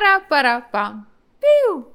[0.00, 1.06] Пара-пара-пам.
[1.40, 1.92] Пиу.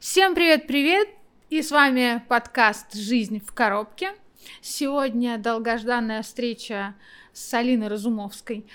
[0.00, 1.08] Всем привет-привет!
[1.48, 4.14] И с вами подкаст «Жизнь в коробке».
[4.60, 6.96] Сегодня долгожданная встреча
[7.32, 8.66] с Алиной Разумовской,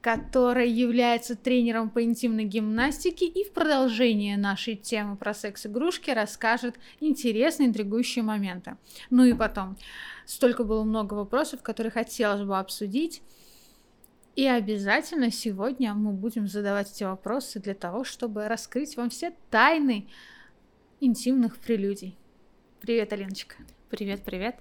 [0.00, 7.68] которая является тренером по интимной гимнастике и в продолжение нашей темы про секс-игрушки расскажет интересные,
[7.68, 8.78] интригующие моменты.
[9.10, 9.76] Ну и потом,
[10.24, 13.20] столько было много вопросов, которые хотелось бы обсудить.
[14.34, 20.08] И обязательно сегодня мы будем задавать эти вопросы для того, чтобы раскрыть вам все тайны
[21.00, 22.16] интимных прелюдий.
[22.80, 23.56] Привет, Алиночка.
[23.90, 24.58] Привет, привет.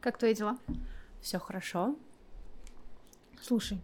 [0.00, 0.58] Как твои дела?
[1.22, 1.96] Все хорошо.
[3.40, 3.78] Слушай,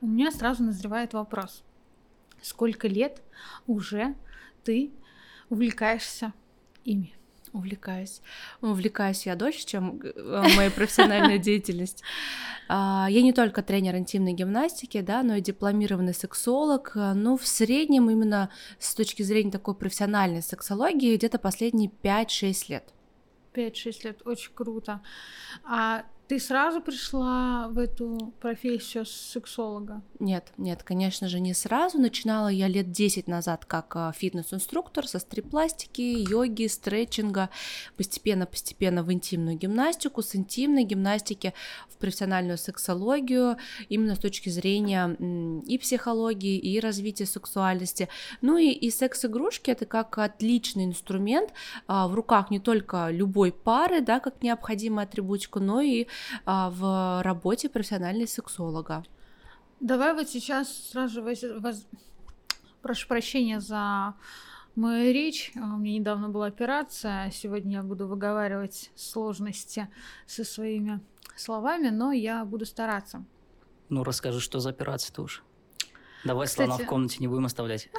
[0.00, 1.64] у меня сразу назревает вопрос.
[2.40, 3.20] Сколько лет
[3.66, 4.14] уже
[4.62, 4.92] ты
[5.48, 6.32] увлекаешься
[6.84, 7.17] ими?
[7.52, 8.20] Увлекаюсь.
[8.60, 12.02] Увлекаюсь я дольше, чем э, моя профессиональная деятельность.
[12.68, 16.92] А, я не только тренер интимной гимнастики, да, но и дипломированный сексолог.
[16.94, 22.92] Ну, в среднем именно с точки зрения такой профессиональной сексологии где-то последние 5-6 лет.
[23.54, 25.00] 5-6 лет, очень круто.
[25.64, 30.02] А ты сразу пришла в эту профессию сексолога?
[30.18, 31.98] Нет, нет, конечно же, не сразу.
[31.98, 37.48] Начинала я лет 10 назад как а, фитнес-инструктор со стрип-пластики, йоги, стретчинга,
[37.96, 41.54] постепенно-постепенно в интимную гимнастику, с интимной гимнастики
[41.88, 43.56] в профессиональную сексологию,
[43.88, 45.16] именно с точки зрения
[45.66, 48.08] и психологии, и развития сексуальности.
[48.42, 51.54] Ну и, и секс-игрушки это как отличный инструмент
[51.86, 56.06] а, в руках не только любой пары, да, как необходимая атрибутика, но и
[56.44, 59.04] в работе профессионального сексолога.
[59.80, 61.42] Давай вот сейчас сразу же воз...
[61.60, 61.86] Воз...
[62.82, 64.14] прошу прощения за
[64.74, 65.52] мою речь.
[65.56, 67.30] А, у меня недавно была операция.
[67.30, 69.88] Сегодня я буду выговаривать сложности
[70.26, 71.00] со своими
[71.36, 73.24] словами, но я буду стараться.
[73.88, 75.42] Ну, расскажи, что за операция-то уж.
[76.24, 76.68] Давай Кстати...
[76.68, 77.88] слона в комнате не будем оставлять.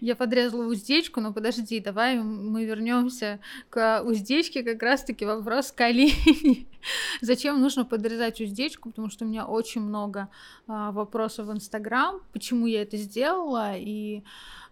[0.00, 6.66] Я подрезала уздечку, но подожди, давай мы вернемся к уздечке, как раз-таки вопрос к Алине.
[7.20, 8.90] Зачем нужно подрезать уздечку?
[8.90, 10.28] Потому что у меня очень много
[10.66, 14.22] а, вопросов в Инстаграм, почему я это сделала и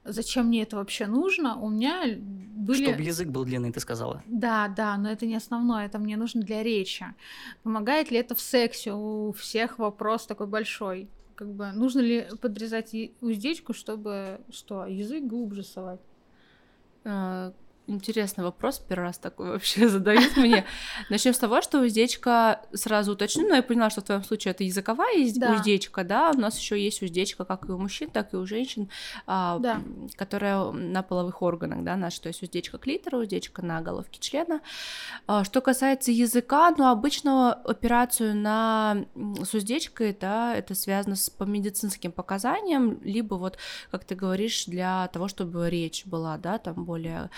[0.07, 1.57] зачем мне это вообще нужно.
[1.57, 2.03] У меня
[2.57, 2.85] были...
[2.85, 4.23] Чтобы язык был длинный, ты сказала.
[4.27, 7.07] Да, да, но это не основное, это мне нужно для речи.
[7.63, 8.93] Помогает ли это в сексе?
[8.93, 11.09] У всех вопрос такой большой.
[11.37, 16.01] Как бы нужно ли подрезать уздечку, чтобы что, язык глубже совать?
[17.89, 20.65] Интересный вопрос, первый раз такой вообще задают мне.
[21.11, 24.65] Начнем с того, что уздечка, сразу уточню, но я поняла, что в твоем случае это
[24.65, 25.55] языковая да.
[25.55, 28.91] уздечка, да, у нас еще есть уздечка как и у мужчин, так и у женщин,
[29.27, 29.81] а, да.
[30.17, 34.63] которая на половых органах, да, наша, то есть уздечка клитора, уздечка на головке члена.
[35.29, 39.05] А, что касается языка, ну, обычно операцию на
[39.45, 43.59] с уздечкой, да, это связано с по медицинским показаниям, либо вот,
[43.93, 47.31] как ты говоришь, для того, чтобы речь была, да, там более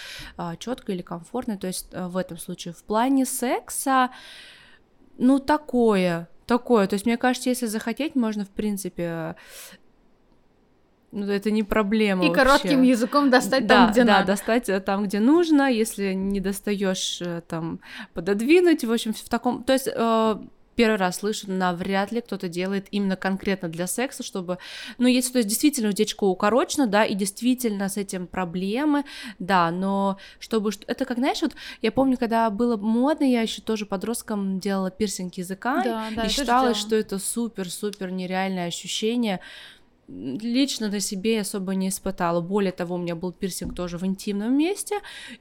[0.58, 1.58] четко или комфортно.
[1.58, 4.10] То есть э, в этом случае в плане секса,
[5.18, 6.86] ну такое, такое.
[6.86, 9.36] То есть мне кажется, если захотеть, можно в принципе
[11.10, 12.24] ну, это не проблема.
[12.24, 12.44] И вообще.
[12.44, 14.26] коротким языком достать да, там, где да, надо.
[14.26, 15.70] Да, достать э, там, где нужно.
[15.70, 17.80] Если не достаешь, э, там,
[18.12, 18.84] пододвинуть.
[18.84, 19.64] В общем, в таком.
[19.64, 19.88] То есть
[20.78, 24.58] первый раз слышу, навряд ли кто-то делает именно конкретно для секса, чтобы,
[24.96, 29.04] ну, если то есть действительно уздечка укорочена, да, и действительно с этим проблемы,
[29.40, 33.86] да, но чтобы, это как, знаешь, вот я помню, когда было модно, я еще тоже
[33.86, 39.40] подростком делала пирсинг языка, да, да, и считалось, что это супер-супер нереальное ощущение,
[40.08, 42.40] лично на себе особо не испытала.
[42.40, 44.96] Более того, у меня был пирсинг тоже в интимном месте.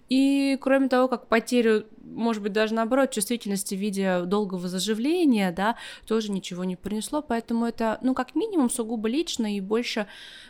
[0.10, 5.78] И кроме того, как потерю, может быть, даже наоборот, чувствительности в виде долгого заживления, да,
[6.06, 7.22] тоже ничего не принесло.
[7.22, 10.08] Поэтому это, ну, как минимум, сугубо лично и больше,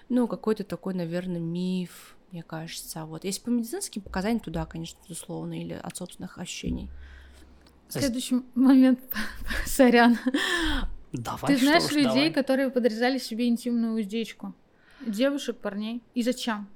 [0.09, 3.05] ну, какой-то такой, наверное, миф, мне кажется.
[3.05, 3.23] Вот.
[3.23, 6.89] Если по медицинским показаниям, то да, конечно, безусловно, или от собственных ощущений.
[7.89, 8.99] Следующий момент,
[9.65, 10.17] сорян.
[11.13, 12.33] Давай, Ты знаешь уж, людей, давай.
[12.33, 14.53] которые подрезали себе интимную уздечку?
[15.05, 16.01] Девушек, парней.
[16.15, 16.67] И зачем?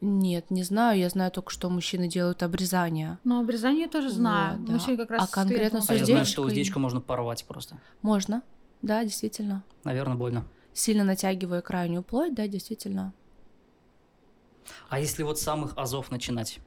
[0.00, 0.98] Нет, не знаю.
[0.98, 3.18] Я знаю только, что мужчины делают обрезание.
[3.24, 4.58] Но обрезание я тоже знаю.
[4.58, 4.72] Вот, да.
[4.74, 6.32] Мужчины как раз А конкретно с А я знаю, уздечкой?
[6.32, 7.78] что уздечку можно порвать просто.
[8.02, 8.42] Можно.
[8.82, 9.64] Да, действительно.
[9.84, 10.44] Наверное, больно.
[10.72, 13.12] Сильно натягивая крайнюю плоть, да, действительно.
[14.88, 16.58] А если вот с самых азов начинать?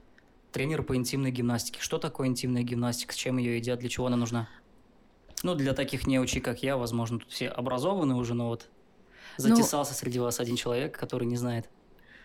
[0.52, 1.80] Тренер по интимной гимнастике.
[1.80, 3.12] Что такое интимная гимнастика?
[3.12, 3.78] С чем ее едят?
[3.78, 4.48] Для чего она нужна?
[5.42, 8.68] Ну, для таких неучей, как я, возможно, тут все образованы уже, но вот
[9.36, 11.68] затесался ну, среди вас один человек, который не знает.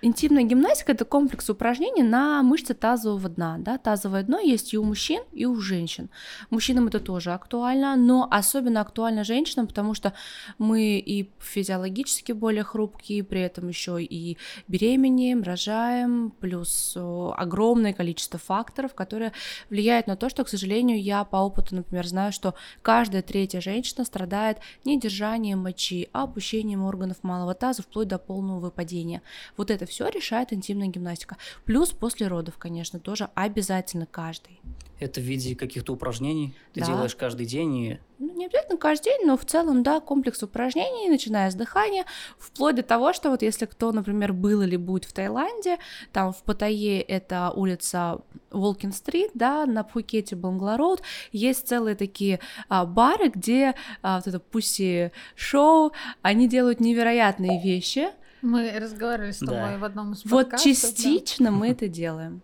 [0.06, 3.58] Интимная гимнастика это комплекс упражнений на мышцы тазового дна.
[3.58, 3.80] Да?
[3.80, 6.12] Тазовое дно есть и у мужчин, и у женщин.
[6.52, 10.14] Мужчинам это тоже актуально, но особенно актуально женщинам, потому что
[10.60, 14.38] мы и физиологически более хрупкие, при этом еще и
[14.68, 19.32] беременеем, рожаем, плюс огромное количество факторов, которые
[19.72, 22.54] влияют на то, что, к сожалению, я по опыту, например, знаю, что
[22.84, 29.24] каждая третья женщина страдает недержанием мочи, опущением органов малого таза вплоть до полного выпадения.
[29.58, 31.38] Вот это все решает интимная гимнастика.
[31.66, 34.60] Плюс после родов, конечно, тоже обязательно каждый.
[35.00, 36.86] Это в виде каких-то упражнений ты да.
[36.86, 41.10] делаешь каждый день и ну, не обязательно каждый день, но в целом, да, комплекс упражнений,
[41.10, 42.06] начиная с дыхания,
[42.38, 45.80] вплоть до того, что вот если кто, например, был или будет в Таиланде,
[46.14, 48.22] там в Паттайе это улица
[48.52, 51.02] Волкин-стрит, да, на Пхукете Бангларод,
[51.34, 52.40] есть целые такие
[52.70, 58.10] а, бары, где а, вот это пусси-шоу, они делают невероятные вещи.
[58.46, 59.78] Мы разговаривали с тобой да.
[59.80, 60.52] в одном из подкастов.
[60.52, 61.52] Вот частично да.
[61.52, 62.42] мы это делаем.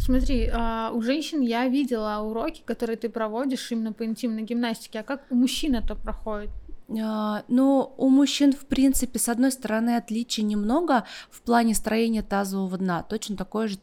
[0.00, 5.02] Смотри, а, у женщин я видела уроки, которые ты проводишь именно по интимной гимнастике, а
[5.02, 6.50] как у мужчин это проходит?
[6.88, 12.78] Uh, ну, у мужчин, в принципе, с одной стороны, отличий немного в плане строения тазового
[12.78, 13.02] дна.
[13.02, 13.76] Точно такое же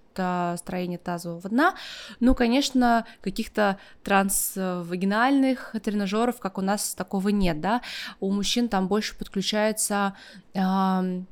[0.57, 1.75] строение тазового дна.
[2.19, 7.83] Ну, конечно, каких-то трансвагинальных тренажеров, как у нас, такого нет, да.
[8.19, 10.15] У мужчин там больше подключается,
[10.55, 11.25] uh,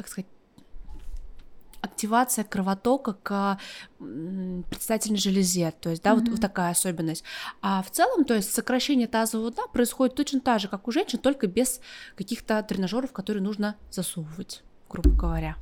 [0.00, 0.26] как сказать,
[1.82, 3.58] активация кровотока к
[3.98, 6.20] предстательной железе, то есть, да, mm-hmm.
[6.20, 7.24] вот, вот такая особенность.
[7.62, 11.18] А в целом, то есть сокращение тазового дна происходит точно так же, как у женщин,
[11.18, 11.80] только без
[12.16, 15.56] каких-то тренажеров, которые нужно засовывать, грубо говоря.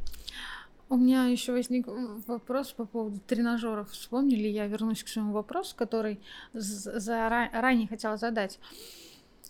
[0.89, 1.87] У меня еще возник
[2.27, 3.91] вопрос по поводу тренажеров.
[3.91, 6.21] Вспомнили, я вернусь к своему вопросу, который
[6.55, 8.59] за, ранее хотела задать.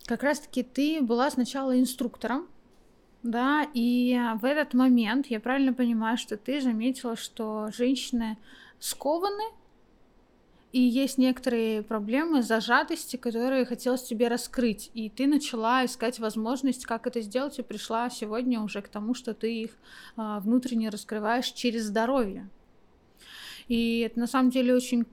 [0.06, 2.49] Как раз-таки ты была сначала инструктором,
[3.23, 8.38] да, и в этот момент я правильно понимаю, что ты заметила, что женщины
[8.79, 9.44] скованы,
[10.70, 14.91] и есть некоторые проблемы зажатости, которые хотелось тебе раскрыть.
[14.93, 19.32] И ты начала искать возможность, как это сделать, и пришла сегодня уже к тому, что
[19.32, 19.70] ты их
[20.17, 22.49] а, внутренне раскрываешь через здоровье.
[23.69, 25.06] И это на самом деле очень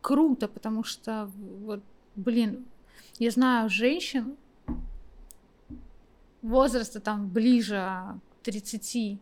[0.00, 1.28] круто, потому что,
[1.64, 1.82] вот,
[2.14, 2.64] блин,
[3.18, 4.36] я знаю женщин,
[6.42, 9.18] возраста там ближе 30-50,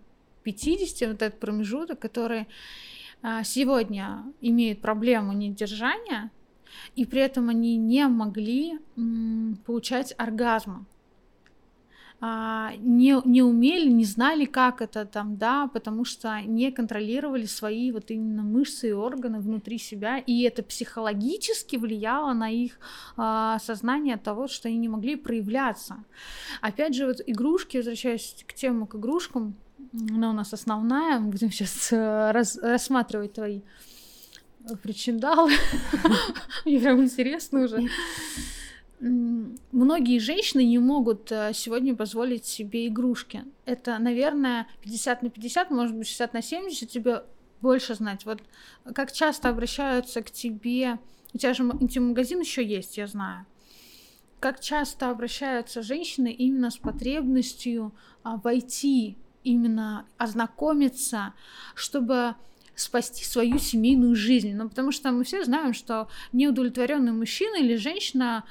[1.08, 2.46] вот этот промежуток, который
[3.22, 6.30] а, сегодня имеют проблему недержания,
[6.94, 8.78] и при этом они не могли
[9.66, 10.86] получать оргазм
[12.20, 17.92] а, не, не умели, не знали, как это там, да, потому что не контролировали свои
[17.92, 22.80] вот именно мышцы и органы внутри себя, и это психологически влияло на их
[23.16, 26.02] а, сознание от того, что они не могли проявляться.
[26.60, 29.54] Опять же, вот игрушки, возвращаясь к тему к игрушкам,
[30.10, 33.60] она у нас основная, мы будем сейчас э, раз, рассматривать твои
[34.82, 35.52] причиндалы.
[36.64, 37.88] Мне прям интересно уже
[39.00, 43.44] многие женщины не могут э, сегодня позволить себе игрушки.
[43.64, 47.22] Это, наверное, 50 на 50, может быть, 60 на 70, тебе
[47.60, 48.24] больше знать.
[48.24, 48.42] Вот
[48.94, 50.98] как часто обращаются к тебе,
[51.34, 53.46] у тебя же интим-магазин еще есть, я знаю.
[54.40, 57.92] Как часто обращаются женщины именно с потребностью
[58.22, 61.34] а, войти, именно ознакомиться,
[61.74, 62.34] чтобы
[62.76, 64.54] спасти свою семейную жизнь.
[64.54, 68.44] Ну, потому что мы все знаем, что неудовлетворенный мужчина или женщина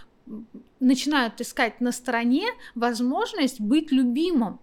[0.80, 4.60] начинают искать на стороне возможность быть любимым.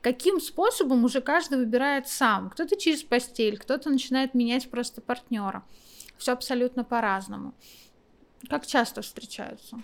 [0.00, 2.50] Каким способом уже каждый выбирает сам.
[2.50, 5.64] Кто-то через постель, кто-то начинает менять просто партнера.
[6.16, 7.54] Все абсолютно по-разному.
[8.48, 9.78] Как часто встречаются?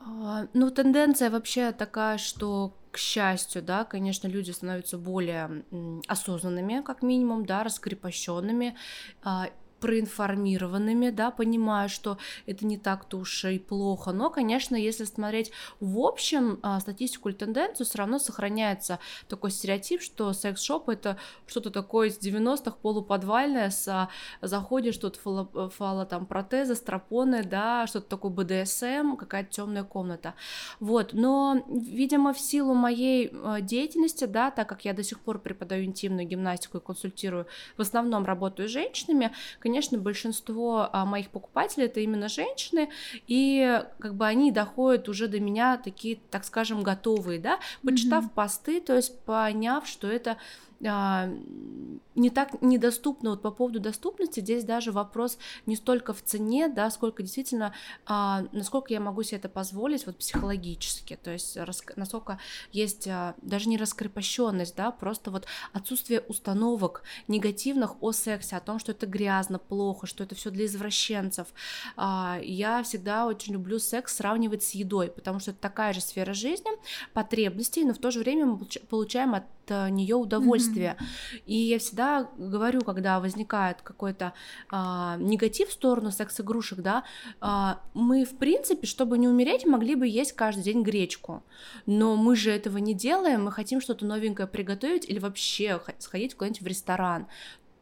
[0.00, 5.64] А, ну, тенденция вообще такая, что к счастью, да, конечно, люди становятся более
[6.08, 8.76] осознанными, как минимум, да, раскрепощенными,
[9.22, 9.48] а,
[9.80, 14.12] проинформированными, да, понимая, что это не так-то уж и плохо.
[14.12, 20.02] Но, конечно, если смотреть в общем а, статистику или тенденцию, все равно сохраняется такой стереотип,
[20.02, 24.08] что секс-шоп это что-то такое из 90-х полуподвальное, с, а,
[24.42, 30.34] заходишь, тут фало, фало там протезы, стропоны, да, что-то такое БДСМ, какая-то темная комната.
[30.78, 35.38] Вот, но, видимо, в силу моей а, деятельности, да, так как я до сих пор
[35.38, 37.46] преподаю интимную гимнастику и консультирую,
[37.76, 39.32] в основном работаю с женщинами,
[39.70, 42.90] конечно, большинство а, моих покупателей это именно женщины,
[43.28, 48.34] и как бы они доходят уже до меня такие, так скажем, готовые, да, почитав mm-hmm.
[48.34, 50.38] посты, то есть поняв, что это
[50.80, 53.30] не так недоступно.
[53.30, 57.74] Вот по поводу доступности здесь даже вопрос не столько в цене, да, сколько действительно,
[58.06, 62.38] а, насколько я могу себе это позволить вот психологически, то есть рас, насколько
[62.72, 68.78] есть а, даже не раскрепощенность, да, просто вот отсутствие установок негативных о сексе, о том,
[68.78, 71.48] что это грязно, плохо, что это все для извращенцев.
[71.96, 76.32] А, я всегда очень люблю секс сравнивать с едой, потому что это такая же сфера
[76.32, 76.70] жизни,
[77.12, 78.58] потребностей, но в то же время мы
[78.88, 80.96] получаем от нее удовольствие.
[80.98, 81.42] Mm-hmm.
[81.46, 84.32] И я всегда говорю, когда возникает какой-то
[84.70, 87.04] а, негатив в сторону секс-игрушек, да,
[87.40, 91.42] а, мы, в принципе, чтобы не умереть, могли бы есть каждый день гречку.
[91.86, 96.62] Но мы же этого не делаем, мы хотим что-то новенькое приготовить или вообще сходить куда-нибудь
[96.62, 97.26] в ресторан.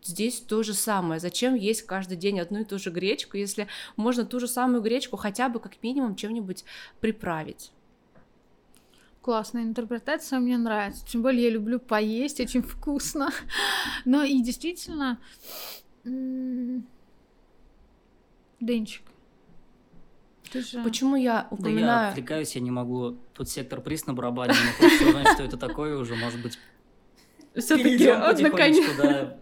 [0.03, 1.21] Здесь то же самое.
[1.21, 3.67] Зачем есть каждый день одну и ту же гречку, если
[3.97, 6.65] можно ту же самую гречку хотя бы как минимум чем-нибудь
[7.01, 7.73] приправить?
[9.29, 11.05] Классная интерпретация, мне нравится.
[11.05, 13.29] Тем более я люблю поесть, очень вкусно.
[14.07, 15.19] Но и действительно,
[18.59, 19.03] Денчик,
[20.55, 20.83] же...
[20.83, 21.85] Почему я упоминаю...
[21.85, 23.19] Да я отвлекаюсь, я не могу.
[23.35, 26.59] Тут сектор приз на барабане, но хочется узнать, что это такое уже, может быть,
[27.55, 28.07] все-таки
[28.43, 28.97] наконец.
[28.97, 29.37] Да.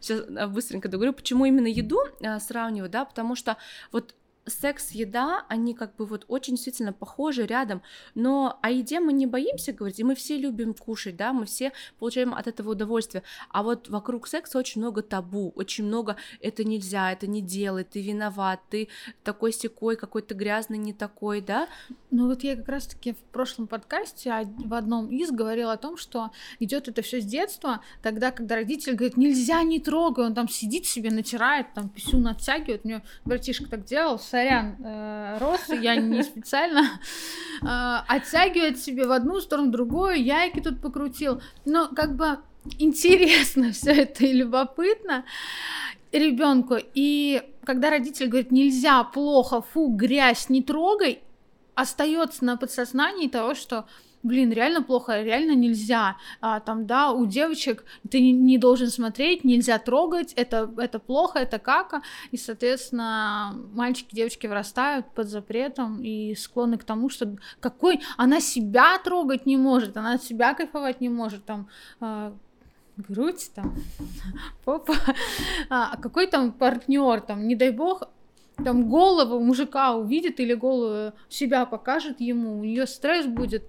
[0.00, 3.58] Сейчас а, быстренько договорю, почему именно еду а, сравниваю, да, потому что
[3.92, 7.82] вот секс, еда, они как бы вот очень действительно похожи рядом,
[8.14, 11.72] но о еде мы не боимся говорить, и мы все любим кушать, да, мы все
[11.98, 17.12] получаем от этого удовольствие, а вот вокруг секса очень много табу, очень много это нельзя,
[17.12, 18.88] это не делай, ты виноват, ты
[19.22, 21.68] такой секой, какой-то грязный, не такой, да?
[22.10, 26.30] Ну вот я как раз-таки в прошлом подкасте в одном из говорила о том, что
[26.60, 30.86] идет это все с детства, тогда, когда родитель говорит, нельзя, не трогай, он там сидит
[30.86, 37.00] себе, натирает, там писюн оттягивает, мне братишка так делал, сорян, э, рос, я не специально,
[37.62, 37.66] э,
[38.08, 41.40] оттягивает себе в одну сторону, в другую, яйки тут покрутил.
[41.64, 42.38] Но как бы
[42.78, 45.24] интересно все это и любопытно
[46.10, 46.76] ребенку.
[46.94, 51.20] И когда родитель говорит, нельзя, плохо, фу, грязь, не трогай,
[51.76, 53.86] остается на подсознании того, что
[54.24, 56.16] блин, реально плохо, реально нельзя.
[56.40, 61.38] А, там, да, у девочек ты не, не должен смотреть, нельзя трогать, это, это плохо,
[61.38, 62.02] это кака.
[62.32, 68.98] И, соответственно, мальчики, девочки вырастают под запретом и склонны к тому, что какой она себя
[68.98, 71.68] трогать не может, она себя кайфовать не может, там,
[72.00, 72.32] э,
[72.96, 73.74] грудь, там,
[74.64, 74.94] попа,
[75.68, 78.04] а, а какой там партнер, там, не дай бог,
[78.64, 83.64] там голову мужика увидит или голову себя покажет ему, у нее стресс будет,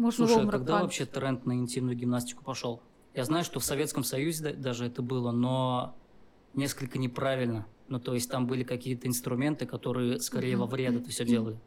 [0.00, 2.80] можно Слушай, а когда вообще тренд на интимную гимнастику пошел?
[3.14, 5.94] Я знаю, что в Советском Союзе даже это было, но
[6.54, 7.66] несколько неправильно.
[7.88, 11.58] Ну, то есть там были какие-то инструменты, которые скорее во вред это все делали.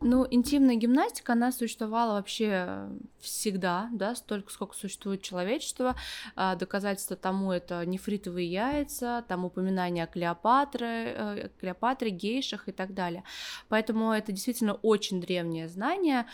[0.00, 2.88] Ну, интимная гимнастика, она существовала вообще
[3.20, 5.94] всегда, да, столько, сколько существует человечество.
[6.34, 12.94] А, доказательство тому это нефритовые яйца, там упоминание о Клеопатре, э, Клеопатре, гейшах и так
[12.94, 13.22] далее.
[13.68, 16.26] Поэтому это действительно очень древнее знание.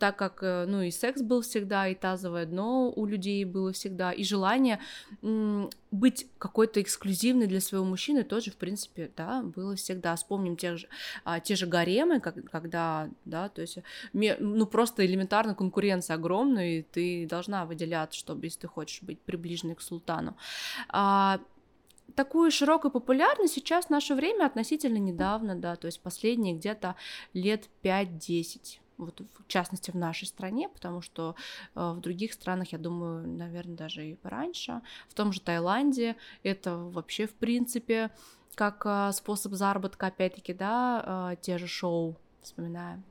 [0.00, 4.12] Так как, э, ну, и секс был всегда, и тазовое дно у людей было всегда,
[4.12, 4.80] и желание
[5.90, 10.16] быть какой-то эксклюзивной для своего мужчины тоже, в принципе, да, было всегда.
[10.16, 10.88] Вспомним тех же,
[11.24, 13.76] а, те же гаремы, как, когда, да, то есть,
[14.14, 19.74] ну, просто элементарно конкуренция огромная, и ты должна выделяться, чтобы, если ты хочешь быть приближенной
[19.74, 20.34] к султану.
[20.88, 21.40] А,
[22.14, 26.96] такую широкую популярность сейчас в наше время относительно недавно, да, то есть последние где-то
[27.34, 31.34] лет 5-10 вот в частности в нашей стране, потому что
[31.74, 36.76] э, в других странах, я думаю, наверное, даже и пораньше, в том же Таиланде это
[36.76, 38.10] вообще в принципе
[38.54, 43.02] как э, способ заработка, опять-таки, да, э, те же шоу вспоминаем.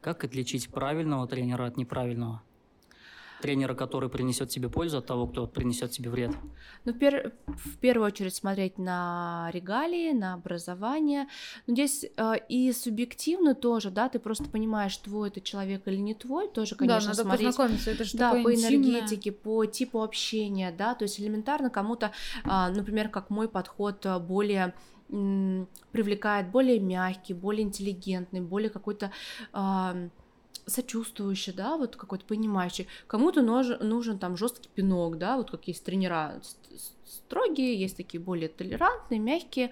[0.00, 2.42] Как отличить правильного тренера от неправильного?
[3.40, 6.32] Тренера, который принесет тебе пользу от того, кто принесет тебе вред?
[6.84, 7.32] Ну, пер...
[7.46, 11.26] в первую очередь смотреть на регалии, на образование.
[11.66, 16.14] Но здесь э, и субъективно тоже, да, ты просто понимаешь, твой это человек или не
[16.14, 17.46] твой, тоже, конечно, да, надо смотреть.
[17.46, 18.90] познакомиться, это же Да, по интимное.
[18.90, 22.12] энергетике, по типу общения, да, то есть элементарно кому-то,
[22.44, 24.74] э, например, как мой подход э, более
[25.08, 29.12] привлекает более мягкий, более интеллигентный, более какой-то
[29.52, 30.08] э,
[30.66, 32.88] сочувствующий, да, вот какой-то понимающий.
[33.06, 36.40] Кому-то нужен, нужен там жесткий пинок, да, вот как есть тренера
[37.16, 39.70] строгие, есть такие более толерантные, мягкие,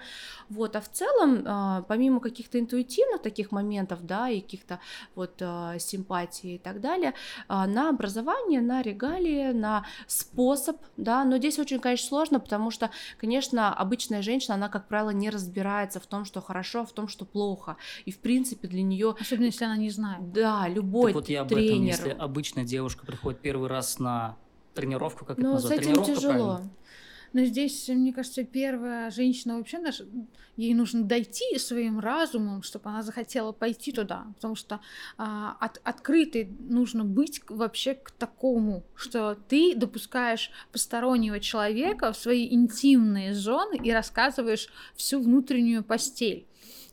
[0.48, 4.80] вот, а в целом, а, помимо каких-то интуитивных таких моментов, да, и каких-то
[5.14, 7.14] вот а, симпатий и так далее,
[7.48, 12.90] а, на образование, на регалии, на способ, да, но здесь очень, конечно, сложно, потому что,
[13.18, 17.24] конечно, обычная женщина, она, как правило, не разбирается в том, что хорошо, в том, что
[17.24, 19.16] плохо, и, в принципе, для нее...
[19.20, 20.32] Особенно, если она не знает.
[20.32, 21.94] Да, любой так вот я об тренер...
[21.94, 24.36] этом, если обычная девушка приходит первый раз на
[24.74, 25.84] тренировку, как ну, это назвать?
[25.84, 26.56] с этим тяжело.
[26.56, 26.70] Правильно.
[27.34, 30.06] Но здесь, мне кажется, первая женщина вообще наша,
[30.56, 34.80] ей нужно дойти своим разумом, чтобы она захотела пойти туда, потому что
[35.18, 42.46] а, от, открытой нужно быть вообще к такому, что ты допускаешь постороннего человека в свои
[42.54, 46.46] интимные зоны и рассказываешь всю внутреннюю постель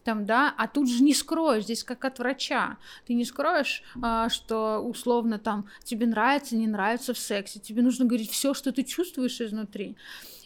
[0.03, 4.29] там, да, а тут же не скроешь, здесь как от врача, ты не скроешь, а,
[4.29, 8.83] что условно там тебе нравится, не нравится в сексе, тебе нужно говорить все, что ты
[8.83, 9.95] чувствуешь изнутри.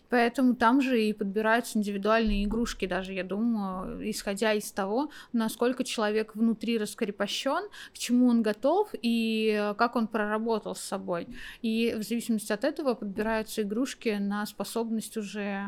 [0.10, 6.36] Поэтому там же и подбираются индивидуальные игрушки, даже, я думаю, исходя из того, насколько человек
[6.36, 11.28] внутри раскрепощен, к чему он готов и как он проработал с собой.
[11.62, 15.66] И в зависимости от этого подбираются игрушки на способность уже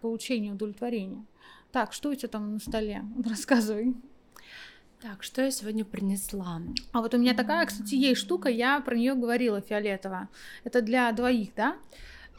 [0.00, 1.24] получения удовлетворения.
[1.72, 3.04] Так, что у тебя там на столе?
[3.28, 3.94] Рассказывай.
[5.00, 6.60] Так, что я сегодня принесла?
[6.92, 10.28] А вот у меня такая, кстати, есть штука, я про нее говорила фиолетовая.
[10.64, 11.76] Это для двоих, да?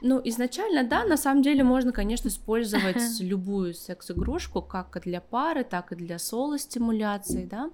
[0.02, 5.92] Ну, изначально, да, на самом деле можно, конечно, использовать любую секс-игрушку, как для пары, так
[5.92, 7.70] и для соло-стимуляции, да.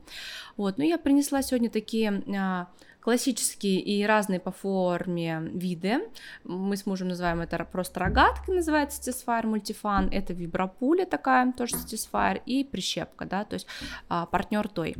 [0.57, 2.67] Вот, но я принесла сегодня такие а,
[3.05, 5.99] классические и разные по форме виды.
[6.43, 10.09] Мы с мужем называем это просто рогатка, называется Satisfyer мультифан.
[10.11, 13.67] Это вибропуля такая, тоже Satisfyer, и прищепка, да, то есть
[14.09, 14.95] а, партнер той.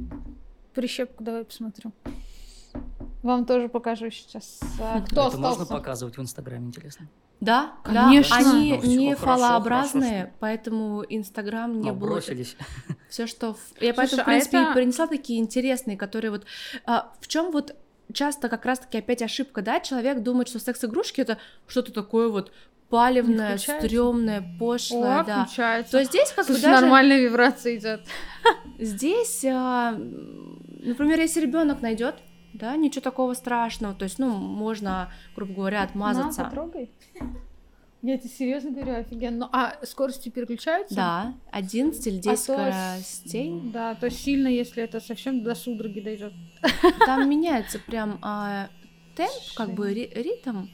[0.76, 1.94] Прищепку давай посмотрю.
[3.24, 4.60] Вам тоже покажу сейчас.
[4.80, 7.08] А, кто Это можно показывать в Инстаграме, интересно?
[7.42, 8.38] Да, конечно.
[8.40, 12.20] Да, они ну, не хорошо, фалообразные, хорошо, поэтому Инстаграм не был.
[13.10, 14.74] Все, что я Слушай, поэтому в принципе а это...
[14.74, 16.46] принесла такие интересные, которые вот
[16.86, 17.76] а, в чем вот
[18.14, 22.52] часто как раз-таки опять ошибка, да, человек думает, что секс-игрушки это что-то такое вот
[22.90, 25.46] палевное, стрёмное, пошлое, О, да.
[25.46, 25.92] Включается.
[25.92, 26.82] То здесь как Слушай, бы даже...
[26.82, 28.02] нормальная вибрация идет.
[28.80, 32.16] Здесь, а, например, если ребенок найдет,
[32.54, 36.44] да, ничего такого страшного, то есть, ну, можно, грубо говоря, отмазаться.
[36.44, 36.92] На, потрогай.
[38.06, 39.50] Я тебе серьезно говорю, офигенно.
[39.52, 40.96] А скорости переключаются?
[40.96, 43.62] Да, 11 или 10 а скоростей.
[43.74, 46.32] Да, то сильно, если это совсем до судороги дойдет.
[47.04, 48.70] Там меняется прям а,
[49.16, 50.68] темп, как бы ритм.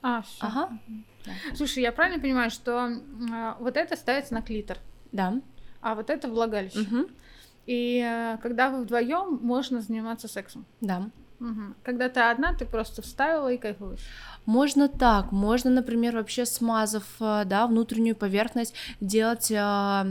[0.00, 0.46] А, все.
[0.46, 0.78] Ага.
[1.26, 1.32] Да.
[1.56, 2.88] Слушай, я правильно понимаю, что
[3.34, 4.78] а, вот это ставится на клитор?
[5.12, 5.42] Да.
[5.82, 6.80] А вот это влагалище.
[6.80, 7.10] Угу.
[7.66, 10.64] И а, когда вы вдвоем, можно заниматься сексом.
[10.80, 11.10] Да.
[11.38, 11.74] Угу.
[11.82, 14.00] Когда ты одна, ты просто вставила и кайфуешь.
[14.46, 20.04] Можно так, можно, например, вообще смазав, э, да, внутреннюю поверхность, делать э,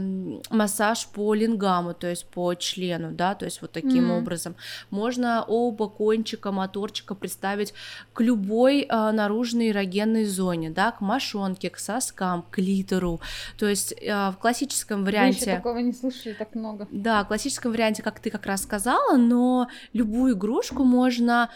[0.50, 4.18] массаж по лингаму, то есть по члену, да, то есть вот таким mm-hmm.
[4.18, 4.56] образом.
[4.90, 7.74] Можно оба кончика моторчика представить
[8.12, 13.20] к любой э, наружной эрогенной зоне, да, к мошонке, к соскам, к литеру,
[13.58, 15.38] то есть э, в классическом варианте...
[15.38, 16.88] Вы еще такого не слышали так много.
[16.90, 21.50] Да, в классическом варианте, как ты как раз сказала, но любую игрушку можно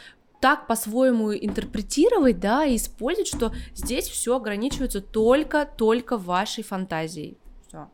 [0.47, 7.37] так по-своему интерпретировать, да, и использовать, что здесь все ограничивается только-только вашей фантазией.
[7.67, 7.91] Все.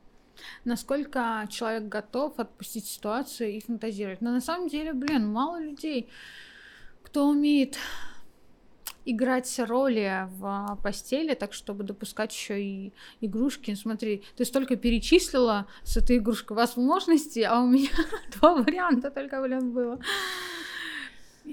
[0.67, 4.21] Насколько человек готов отпустить ситуацию и фантазировать.
[4.21, 6.11] Но на самом деле, блин, мало людей,
[7.03, 7.79] кто умеет
[9.07, 13.75] играть роли в постели, так чтобы допускать еще и игрушки.
[13.75, 17.89] Смотри, ты столько перечислила с этой игрушкой возможностей, а у меня
[18.39, 19.99] два варианта только, блин, было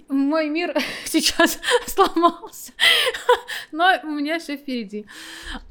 [0.07, 2.71] мой мир сейчас сломался,
[3.71, 5.05] но у меня все впереди.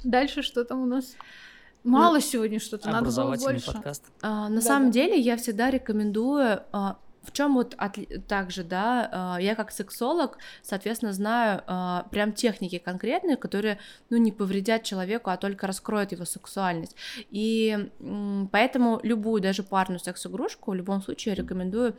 [0.04, 1.16] Дальше что там у нас?
[1.84, 3.72] Мало ну, сегодня что-то, надо было больше.
[3.72, 4.04] подкаст.
[4.20, 4.94] А, на да, самом да.
[4.94, 10.38] деле я всегда рекомендую а, в чем вот от, также, да, э, я как сексолог,
[10.62, 16.24] соответственно, знаю э, прям техники конкретные, которые, ну, не повредят человеку, а только раскроют его
[16.24, 16.96] сексуальность.
[17.30, 17.90] И
[18.50, 21.94] поэтому любую, даже парную секс-игрушку, в любом случае рекомендую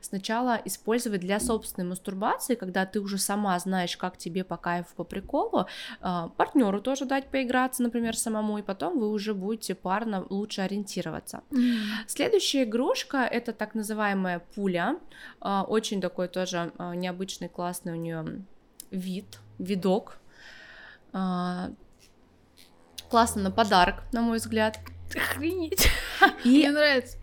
[0.00, 5.04] сначала использовать для собственной мастурбации, когда ты уже сама знаешь, как тебе по кайфу, по
[5.04, 5.66] приколу,
[6.00, 11.42] э, партнеру тоже дать поиграться, например, самому, и потом вы уже будете парно лучше ориентироваться.
[11.50, 12.08] Mm-hmm.
[12.08, 14.96] Следующая игрушка это так называемая пуля Юля.
[15.40, 18.42] А, очень такой тоже а, необычный, классный у нее
[18.90, 20.18] вид, видок.
[21.12, 21.70] А,
[23.10, 24.78] классно на подарок, на мой взгляд.
[25.14, 25.88] Охренеть.
[26.44, 27.18] И Мне нравится.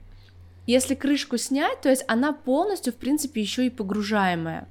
[0.68, 4.68] Если крышку снять, то есть она полностью, в принципе, еще и погружаемая.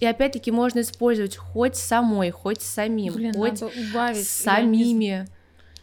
[0.00, 4.26] И опять-таки можно использовать хоть самой, хоть самим, Блин, хоть убавить.
[4.26, 5.26] самими.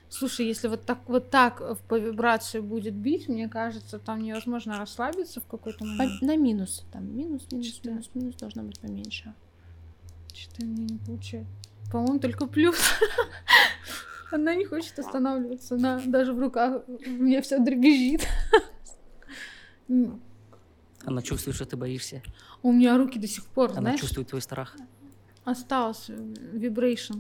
[0.10, 5.42] Слушай, если вот так вот так по вибрации будет бить, мне кажется, там невозможно расслабиться
[5.42, 6.20] в какой-то момент.
[6.20, 7.90] По, на минус, там минус, минус, Что?
[7.90, 9.34] минус, минус должно быть поменьше.
[10.34, 11.52] Что-то мне не получается.
[11.92, 12.78] По-моему, только плюс.
[14.32, 18.28] Она не хочет останавливаться, она даже в руках у меня все дребезжит.
[19.88, 22.24] Она чувствует, что ты боишься.
[22.64, 24.76] У меня руки до сих пор, Она знаешь, чувствует твой страх.
[25.44, 27.20] остался вибрейшн.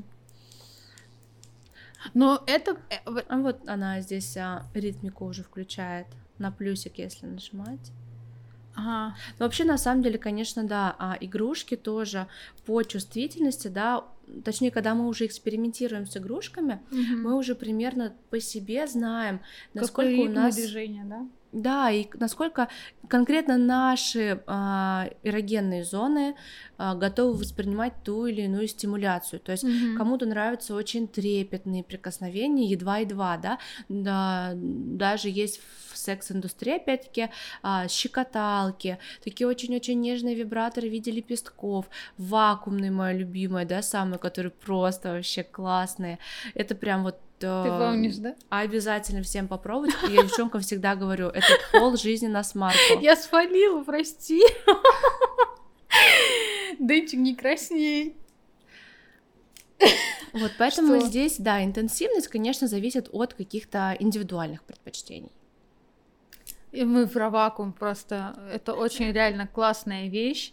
[2.13, 2.77] Но это...
[2.89, 2.95] э,
[3.27, 7.91] А вот она здесь а, ритмику уже включает на плюсик, если нажимать.
[8.75, 9.15] Ага.
[9.39, 12.27] Но вообще, на самом деле, конечно, да, а игрушки тоже
[12.65, 14.03] по чувствительности, да,
[14.43, 17.21] точнее, когда мы уже экспериментируем с игрушками, Мгм.
[17.23, 19.39] мы уже примерно по себе знаем,
[19.73, 20.55] насколько Какой у нас...
[20.55, 21.25] движения, да?
[21.55, 22.67] Да, и насколько
[23.07, 26.35] конкретно наши а, эрогенные зоны
[26.77, 29.39] а, готовы воспринимать ту или иную стимуляцию.
[29.39, 29.97] То есть Мгм.
[29.97, 37.29] Кому-то нравятся очень трепетные прикосновения, едва-едва, да, да, даже есть в секс-индустрии, опять-таки,
[37.63, 41.85] а, щекоталки, такие очень-очень нежные вибраторы в виде лепестков,
[42.17, 46.19] вакуумные, моя любимая, да, самые, которые просто вообще классные,
[46.53, 48.35] это прям вот Ты помнишь, да?
[48.49, 49.93] Обязательно всем попробовать.
[50.09, 52.77] Я девчонкам всегда говорю, это пол жизни на смарку.
[53.01, 54.41] Я свалила, прости.
[56.79, 58.15] Дэнчик, не красней.
[60.33, 61.07] Вот поэтому Что?
[61.07, 65.31] здесь, да, интенсивность, конечно, зависит от каких-то индивидуальных предпочтений.
[66.71, 68.35] И мы про вакуум просто.
[68.51, 70.51] Это очень реально классная вещь.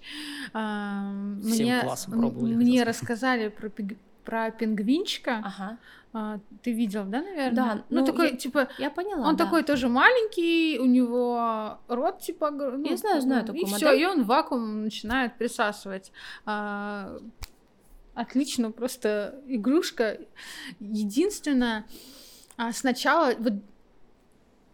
[0.53, 5.41] А, Всем Мне, классом пробовали, мне рассказали про, пиг- про пингвинчика.
[5.45, 5.79] Ага.
[6.15, 7.53] А, Ты видел, да, наверное?
[7.53, 9.27] Да, Ну, ну, такой, я- типа, Я поняла.
[9.29, 9.45] он да.
[9.45, 14.05] такой тоже маленький, у него рот, типа, ну, Я знаю, знаю такую И все, и
[14.05, 16.13] он вакуум начинает присасывать.
[16.45, 17.17] А,
[18.15, 20.19] Отлично, просто игрушка.
[20.81, 21.87] Единственное,
[22.59, 23.55] а, сначала, вот,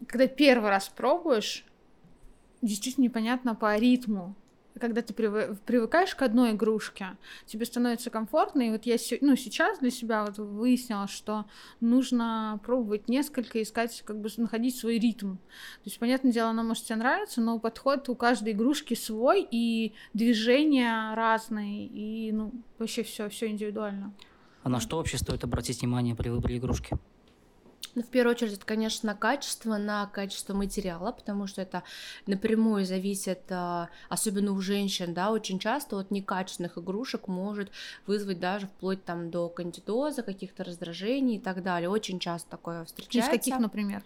[0.09, 1.65] когда первый раз пробуешь,
[2.63, 4.35] действительно непонятно по ритму.
[4.79, 8.63] Когда ты привы- привыкаешь к одной игрушке, тебе становится комфортно.
[8.63, 11.47] И вот я ну, сейчас для себя вот выяснила, что
[11.81, 15.37] нужно пробовать несколько, искать, как бы находить свой ритм.
[15.37, 19.95] То есть, понятное дело, она может тебе нравиться, но подход у каждой игрушки свой, и
[20.15, 24.13] движения разные, и ну, вообще все, все индивидуально.
[24.63, 26.99] А на что вообще стоит обратить внимание при выборе игрушки?
[27.95, 31.83] Ну, в первую очередь, это, конечно, качество, на качество материала, потому что это
[32.27, 37.71] напрямую зависит, а, особенно у женщин, да, очень часто от некачественных игрушек может
[38.07, 41.89] вызвать даже вплоть там до кандидоза, каких-то раздражений и так далее.
[41.89, 43.31] Очень часто такое Из встречается.
[43.31, 44.03] каких, например?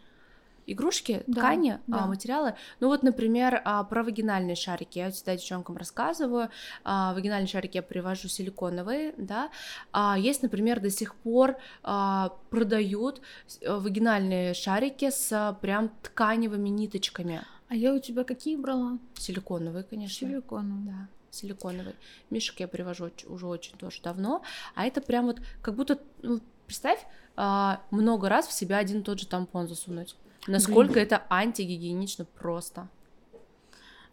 [0.66, 2.05] Игрушки, Да, ткани, да.
[2.05, 2.55] а, материалы.
[2.81, 4.98] Ну вот, например, а, про вагинальные шарики.
[4.98, 6.51] Я всегда девчонкам рассказываю.
[6.85, 9.51] А, Вагинальные шарики я привожу силиконовые, да.
[9.92, 13.20] А есть, например, до сих пор а, продают
[13.61, 17.42] э, вагинальные шарики с а, прям тканевыми ниточками.
[17.68, 18.98] А я у тебя какие брала?
[19.18, 20.29] Силиконовые, конечно.
[20.29, 20.85] Силиконовые.
[20.87, 21.94] Да, силиконовый.
[22.31, 24.42] Мишек я привожу уже очень тоже давно.
[24.75, 29.03] А это прям вот как будто, ну, представь, а, много раз в себя один и
[29.03, 30.14] тот же тампон засунуть.
[30.47, 32.89] Насколько это антигигиенично просто.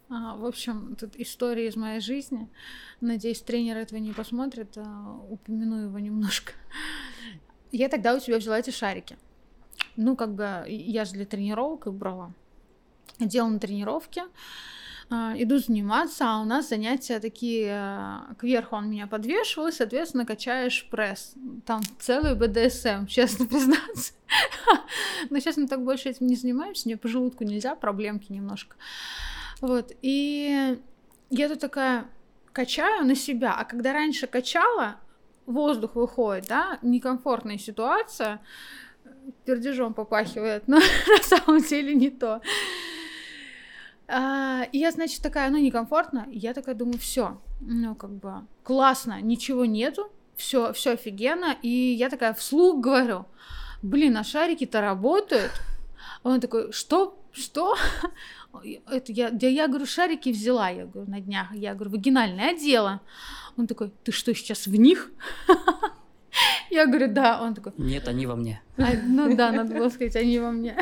[0.10, 2.50] А, в общем, тут история из моей жизни.
[3.00, 6.54] Надеюсь, тренер этого не посмотрит, а, упомяну его немножко.
[7.72, 9.18] Я тогда у тебя взяла эти шарики.
[9.96, 12.34] Ну, как бы, я же для тренировок их брала.
[13.20, 14.24] Делала на тренировке,
[15.12, 20.88] иду заниматься, а у нас занятия такие, а, кверху он меня подвешивал, и, соответственно, качаешь
[20.92, 21.34] пресс.
[21.66, 24.14] Там целый БДСМ, честно признаться.
[25.30, 28.76] Но сейчас мы так больше этим не занимаемся, мне по желудку нельзя, проблемки немножко.
[29.62, 30.78] Вот, и
[31.32, 32.06] я тут такая
[32.54, 34.98] качаю на себя, а когда раньше качала,
[35.48, 38.42] воздух выходит, да, некомфортная ситуация,
[39.46, 42.42] пердежом попахивает, но на самом деле не то.
[44.12, 48.42] А, и я, значит, такая, ну, некомфортно, и я такая думаю, все, ну, как бы,
[48.64, 53.26] классно, ничего нету, все, все офигенно, и я такая вслух говорю,
[53.84, 55.52] блин, а шарики-то работают?
[56.24, 57.78] Он такой, что, что?
[58.88, 63.02] Это я, да я говорю, шарики взяла, я говорю, на днях, я говорю, вагинальное отдела.
[63.58, 65.12] Он такой, ты что, сейчас в них?
[66.72, 67.42] Я говорю, да.
[67.42, 68.62] Он такой, Нет, они во мне.
[68.78, 70.78] «А, ну да, надо было сказать, они во мне.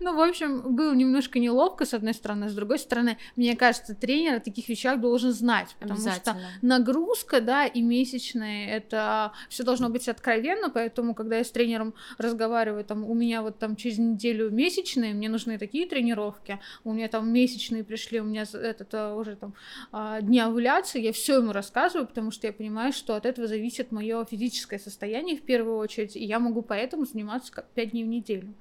[0.00, 4.34] Ну, в общем, было немножко неловко, с одной стороны, с другой стороны, мне кажется, тренер
[4.34, 10.08] о таких вещах должен знать, потому что нагрузка, да, и месячные, это все должно быть
[10.08, 15.14] откровенно, поэтому, когда я с тренером разговариваю, там, у меня вот там через неделю месячные,
[15.14, 19.54] мне нужны такие тренировки, у меня там месячные пришли, у меня этот а, уже там
[19.92, 23.92] а, дни овуляции, я все ему рассказываю, потому что я понимаю, что от этого зависит
[23.92, 28.08] мое физическое состояние в первую очередь, и я могу поэтому заниматься как 5 дней в
[28.08, 28.54] неделю.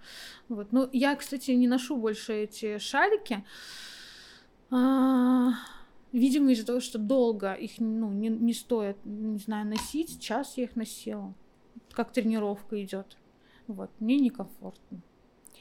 [0.50, 0.72] Вот.
[0.72, 3.44] Ну, я, кстати, не ношу больше эти шарики.
[4.70, 5.54] А,
[6.16, 10.64] Видимо, из-за того, что долго их ну, не, не стоит, не знаю, носить, час я
[10.64, 11.34] их носила.
[11.92, 13.18] Как тренировка идет.
[13.68, 15.02] Вот, мне некомфортно.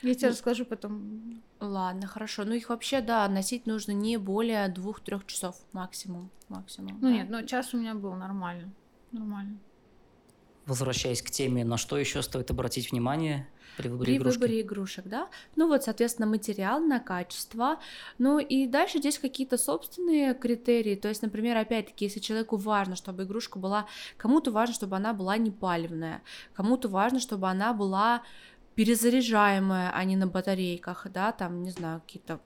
[0.01, 1.43] Я тебе ну, расскажу потом.
[1.59, 2.45] Ладно, хорошо.
[2.45, 6.31] Ну их вообще, да, носить нужно не более двух-трех часов максимум.
[6.49, 7.15] максимум ну да.
[7.15, 8.73] нет, но час у меня был нормально.
[9.11, 9.59] Нормально.
[10.67, 13.47] Возвращаясь к теме, на что еще стоит обратить внимание
[13.77, 14.39] при выборе При игрушки?
[14.39, 15.29] выборе игрушек, да.
[15.57, 17.79] Ну вот, соответственно, материал, на качество.
[18.19, 20.95] Ну и дальше здесь какие-то собственные критерии.
[20.95, 23.87] То есть, например, опять-таки, если человеку важно, чтобы игрушка была...
[24.17, 26.23] Кому-то важно, чтобы она была не палевная,
[26.55, 28.23] кому-то важно, чтобы она была
[28.75, 32.41] перезаряжаемая, а не на батарейках, да, там, не знаю, какие-то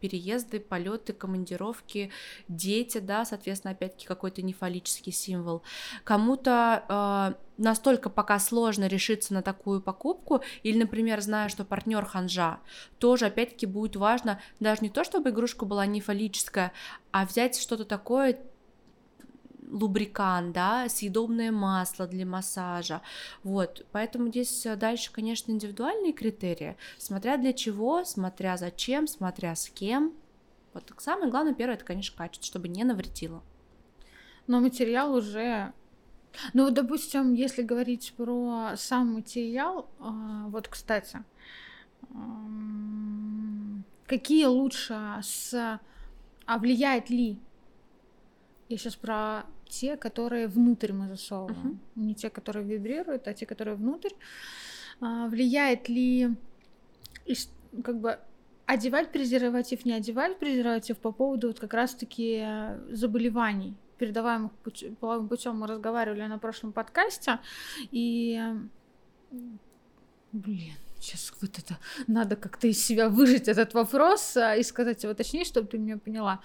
[0.00, 2.10] переезды, полеты, командировки,
[2.48, 5.62] дети, да, соответственно, опять-таки какой-то нефалический символ.
[6.04, 12.60] Кому-то э, настолько пока сложно решиться на такую покупку, или, например, зная, что партнер ханжа,
[12.98, 16.72] тоже опять-таки будет важно даже не то, чтобы игрушка была нефалическая,
[17.10, 18.38] а взять что-то такое
[19.76, 23.02] лубрикант, да, съедобное масло для массажа,
[23.42, 30.12] вот, поэтому здесь дальше, конечно, индивидуальные критерии, смотря для чего, смотря зачем, смотря с кем,
[30.74, 33.42] вот самое главное, первое, это, конечно, качество, чтобы не навредило.
[34.46, 35.72] Но материал уже
[36.52, 41.22] ну, допустим, если говорить про сам материал, а, вот, кстати,
[44.06, 45.80] какие лучше с...
[46.46, 47.40] А влияет ли?
[48.68, 51.80] Я сейчас про те, которые внутрь мы засовываем.
[51.96, 52.02] Uh-huh.
[52.02, 54.12] Не те, которые вибрируют, а те, которые внутрь.
[55.00, 56.34] А, влияет ли
[57.82, 58.18] как бы
[58.66, 62.44] одевать презерватив, не одевать презерватив по поводу вот как раз-таки
[62.90, 64.52] заболеваний, передаваемых
[65.00, 65.58] половым путем.
[65.58, 67.38] Мы разговаривали на прошлом подкасте,
[67.90, 68.40] и
[70.32, 75.14] блин, сейчас вот это надо как-то из себя выжить этот вопрос а, и сказать его
[75.14, 76.40] точнее, чтобы ты меня поняла.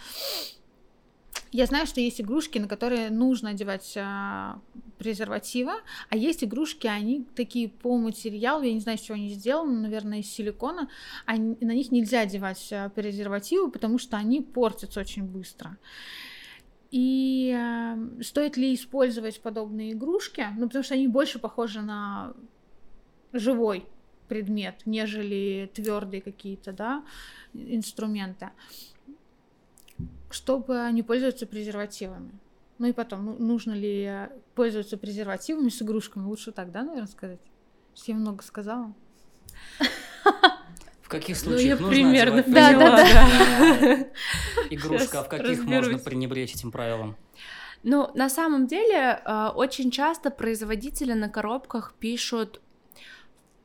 [1.52, 4.62] Я знаю, что есть игрушки, на которые нужно одевать а,
[4.98, 5.74] презервативы,
[6.10, 10.20] а есть игрушки, они такие по материалу, я не знаю, с чего они сделаны, наверное,
[10.20, 10.88] из силикона,
[11.26, 15.78] они, на них нельзя одевать а, презервативы, потому что они портятся очень быстро.
[16.92, 20.46] И э, стоит ли использовать подобные игрушки?
[20.58, 22.34] Ну, потому что они больше похожи на
[23.32, 23.86] живой
[24.28, 27.06] предмет, нежели твердые какие-то, да,
[27.54, 28.52] инструменты
[30.34, 32.32] чтобы не пользоваться презервативами.
[32.78, 36.24] Ну и потом, ну, нужно ли пользоваться презервативами с игрушками?
[36.26, 37.39] Лучше так, да, наверное, сказать?
[37.94, 38.94] Что я много сказала.
[41.02, 44.08] В каких случаях ну, я нужно примерно да, да, да.
[44.70, 45.88] игрушка, а в каких разберусь.
[45.88, 47.17] можно пренебречь этим правилом?
[47.84, 52.62] Ну, на самом деле, э, очень часто производители на коробках пишут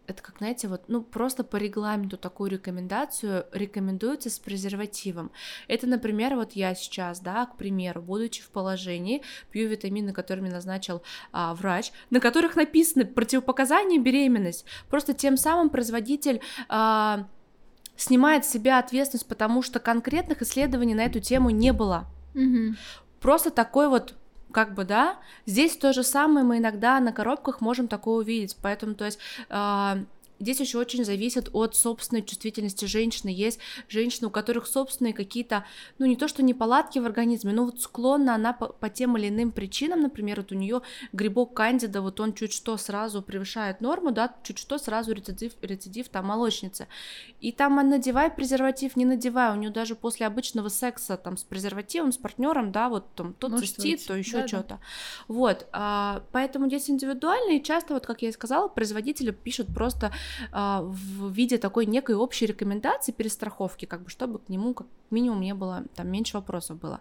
[0.07, 5.31] это как, знаете, вот, ну, просто по регламенту такую рекомендацию рекомендуется с презервативом.
[5.69, 10.53] Это, например, вот я сейчас, да, к примеру, будучи в положении, пью витамины, которые мне
[10.53, 14.65] назначил а, врач, на которых написаны противопоказания беременность.
[14.89, 17.29] Просто тем самым производитель а,
[17.97, 22.07] снимает с себя ответственность, потому что конкретных исследований на эту тему не было.
[22.35, 22.77] Угу.
[23.21, 24.15] Просто такой вот
[24.57, 28.95] как бы, да, здесь то же самое мы иногда на коробках можем такое увидеть, поэтому,
[28.95, 29.19] то есть,
[29.51, 30.05] э,
[30.39, 33.31] Здесь еще очень зависит от собственной чувствительности женщины.
[33.31, 35.65] Есть женщины, у которых собственные какие-то,
[35.99, 39.29] ну не то что неполадки в организме, но вот склонна она по, по тем или
[39.29, 44.11] иным причинам, например, вот у нее грибок кандида, вот он чуть что сразу превышает норму,
[44.11, 46.87] да, чуть что сразу рецидив, рецидив там молочницы.
[47.41, 52.13] И там надевай презерватив, не надевай, у нее даже после обычного секса там с презервативом,
[52.13, 54.07] с партнером, да, вот там то Может цистит, быть.
[54.07, 54.69] то еще да, что-то.
[54.69, 54.81] Да.
[55.29, 60.07] Вот, а, поэтому здесь индивидуально и часто, вот как я и сказала, производители пишут просто
[60.07, 60.13] а,
[60.53, 65.55] в виде такой некой общей рекомендации перестраховки, как бы, чтобы к нему как минимум не
[65.55, 67.01] было, там, меньше вопросов было.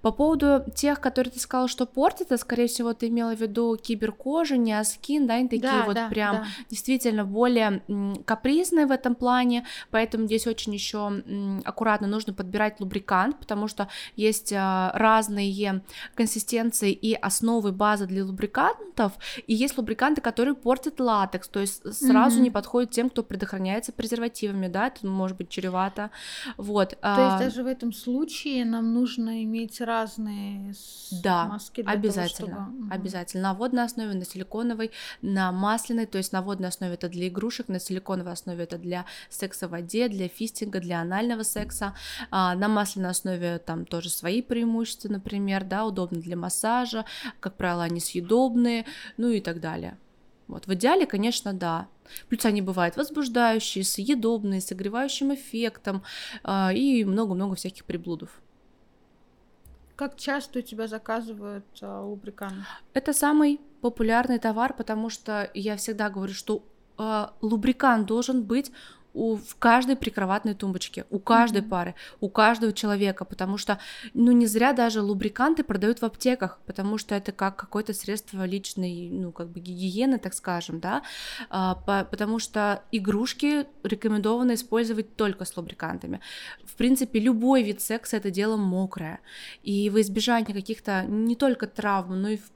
[0.00, 3.76] По поводу тех, которые ты сказала, что портят, это, скорее всего, ты имела в виду
[3.76, 6.46] киберкожа, неоскин, да, они такие да, вот да, прям да.
[6.70, 7.82] действительно более
[8.24, 11.22] капризные в этом плане, поэтому здесь очень еще
[11.64, 15.82] аккуратно нужно подбирать лубрикант, потому что есть а, разные
[16.14, 19.12] консистенции и основы базы для лубрикантов,
[19.46, 22.42] и есть лубриканты, которые портят латекс, то есть сразу mm-hmm.
[22.42, 26.10] не подходит тем, кто предохраняется презервативами, да, это может быть чревато,
[26.56, 26.90] вот.
[26.90, 30.74] То а, есть даже в этом случае нам нужно иметь разные
[31.22, 32.94] да, маски для обязательно, того, чтобы...
[32.94, 33.42] обязательно.
[33.42, 34.90] На водной основе, на силиконовой,
[35.22, 39.06] на масляной, то есть на водной основе это для игрушек, на силиконовой основе это для
[39.28, 41.94] секса в воде, для фистинга, для анального секса,
[42.30, 47.04] а на масляной основе там тоже свои преимущества, например, да, удобно для массажа,
[47.40, 48.84] как правило, они съедобные,
[49.16, 49.96] ну и так далее.
[50.52, 50.66] Вот.
[50.66, 51.88] В идеале, конечно, да.
[52.28, 56.02] Плюс они бывают возбуждающие, съедобные, с согревающим эффектом
[56.44, 58.28] э, и много-много всяких приблудов.
[59.96, 62.52] Как часто у тебя заказывают э, лубрикант?
[62.92, 66.62] Это самый популярный товар, потому что я всегда говорю, что
[66.98, 68.72] э, лубрикант должен быть
[69.14, 71.68] у, в каждой прикроватной тумбочке, у каждой mm-hmm.
[71.68, 73.78] пары, у каждого человека, потому что,
[74.14, 79.10] ну, не зря даже лубриканты продают в аптеках, потому что это как какое-то средство личной,
[79.10, 81.02] ну, как бы гигиены, так скажем, да,
[81.50, 86.20] а, по, потому что игрушки рекомендовано использовать только с лубрикантами.
[86.64, 89.20] В принципе, любой вид секса это дело мокрое,
[89.62, 92.50] и во избежание каких-то не только травм, но и в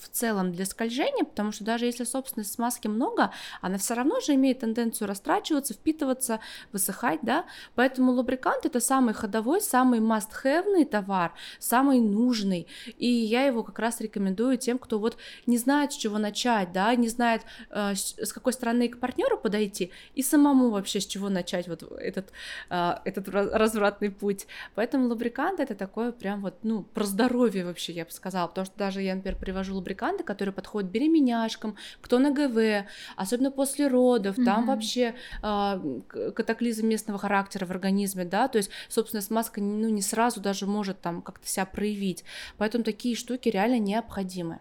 [0.00, 4.34] в целом для скольжения, потому что даже если собственной смазки много, она все равно же
[4.34, 6.40] имеет тенденцию растрачиваться, впитываться,
[6.72, 12.66] высыхать, да, поэтому лубрикант это самый ходовой, самый must-have товар, самый нужный,
[12.98, 16.94] и я его как раз рекомендую тем, кто вот не знает, с чего начать, да,
[16.94, 21.68] не знает, э, с какой стороны к партнеру подойти, и самому вообще с чего начать
[21.68, 22.32] вот этот,
[22.70, 28.04] э, этот развратный путь, поэтому лубрикант это такое прям вот, ну, про здоровье вообще, я
[28.04, 32.30] бы сказала, потому что даже я, например, привожу лубрикант лубриканты, которые подходят беременяшкам, кто на
[32.30, 34.44] ГВ, особенно после родов, mm-hmm.
[34.44, 36.00] там вообще э,
[36.34, 41.00] катаклизм местного характера в организме, да, то есть, собственно, смазка ну, не сразу даже может
[41.00, 42.24] там как-то себя проявить,
[42.56, 44.60] поэтому такие штуки реально необходимы.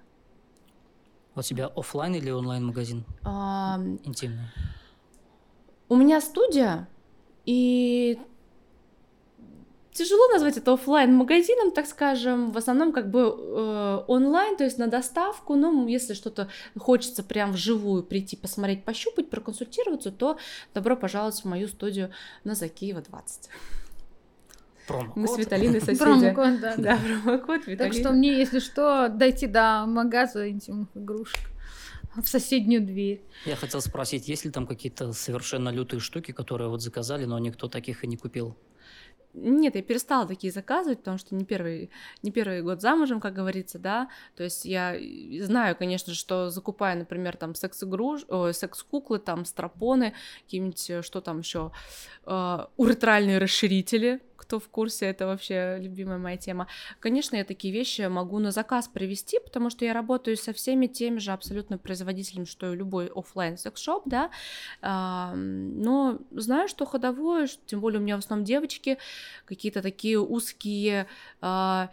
[1.35, 3.05] У тебя офлайн или онлайн магазин?
[3.23, 4.45] А, Интимный.
[5.87, 6.87] У меня студия,
[7.45, 8.19] и
[9.99, 14.77] тяжело назвать это офлайн магазином, так скажем, в основном как бы э, онлайн, то есть
[14.77, 20.37] на доставку, но если что-то хочется прям вживую прийти, посмотреть, пощупать, проконсультироваться, то
[20.73, 22.11] добро пожаловать в мою студию
[22.45, 23.49] на Закиева 20.
[24.87, 25.15] Промокод.
[25.17, 25.99] Мы с Виталиной соседи.
[25.99, 26.75] Промокод, да.
[26.77, 27.77] Да, промокод Виталина.
[27.77, 31.41] Так что мне, если что, дойти до магаза интимных игрушек
[32.15, 33.21] в соседнюю дверь.
[33.45, 37.67] Я хотел спросить, есть ли там какие-то совершенно лютые штуки, которые вот заказали, но никто
[37.67, 38.55] таких и не купил?
[39.33, 41.91] Нет, я перестала такие заказывать, потому что не первый,
[42.23, 44.09] не первый год замужем, как говорится, да.
[44.35, 44.95] То есть я
[45.41, 48.21] знаю, конечно, что закупая, например, там секс-игруш,
[48.53, 50.13] секс-куклы, там стропоны,
[50.43, 51.71] какие-нибудь, э, что там еще,
[52.25, 56.67] э, уретральные расширители, кто в курсе, это вообще любимая моя тема.
[56.99, 61.19] Конечно, я такие вещи могу на заказ привести, потому что я работаю со всеми теми
[61.19, 64.31] же абсолютно производителями, что и любой офлайн секс-шоп, да,
[64.81, 68.97] но знаю, что ходовое, тем более у меня в основном девочки,
[69.45, 71.07] какие-то такие узкие
[71.41, 71.89] а,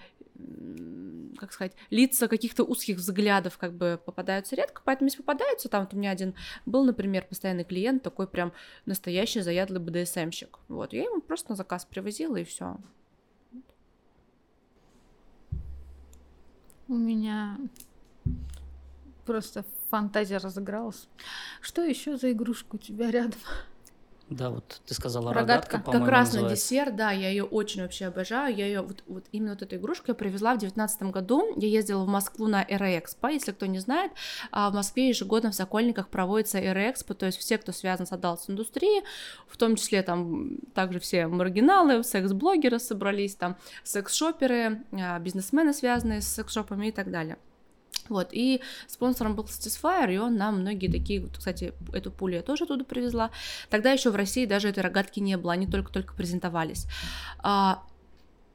[1.36, 5.94] как сказать, лица каких-то узких взглядов как бы попадаются редко, поэтому если попадаются, там вот
[5.94, 8.52] у меня один был, например, постоянный клиент, такой прям
[8.86, 12.78] настоящий заядлый БДСМщик, вот, я ему просто на заказ привозила и все.
[16.88, 17.58] У меня
[19.24, 21.08] просто фантазия разыгралась.
[21.60, 23.40] Что еще за игрушка у тебя рядом?
[24.28, 26.50] Да, вот ты сказала рогатка, рогатка как раз называется.
[26.50, 28.54] на десерт, да, я ее очень вообще обожаю.
[28.54, 31.54] Я ее вот, вот именно вот эту игрушку я привезла в девятнадцатом году.
[31.56, 34.10] Я ездила в Москву на Эроэкспо, если кто не знает,
[34.50, 39.04] а в Москве ежегодно в Сокольниках проводится Эроэкспо, то есть все, кто связан с адалс-индустрией,
[39.46, 46.26] в том числе там также все маргиналы, секс-блогеры собрались, там секс-шоперы, а, бизнесмены, связанные с
[46.26, 47.38] секс-шопами и так далее.
[48.08, 52.64] Вот, и спонсором был Satisfyer, и он нам многие такие, кстати, эту пулю я тоже
[52.64, 53.30] оттуда привезла.
[53.70, 56.86] Тогда еще в России даже этой рогатки не было, они только-только презентовались.
[57.38, 57.82] А,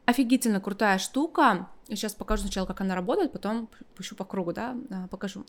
[0.06, 5.08] офигительно крутая штука, Сейчас покажу сначала, как она работает, потом пущу по кругу, да, а,
[5.08, 5.46] покажу.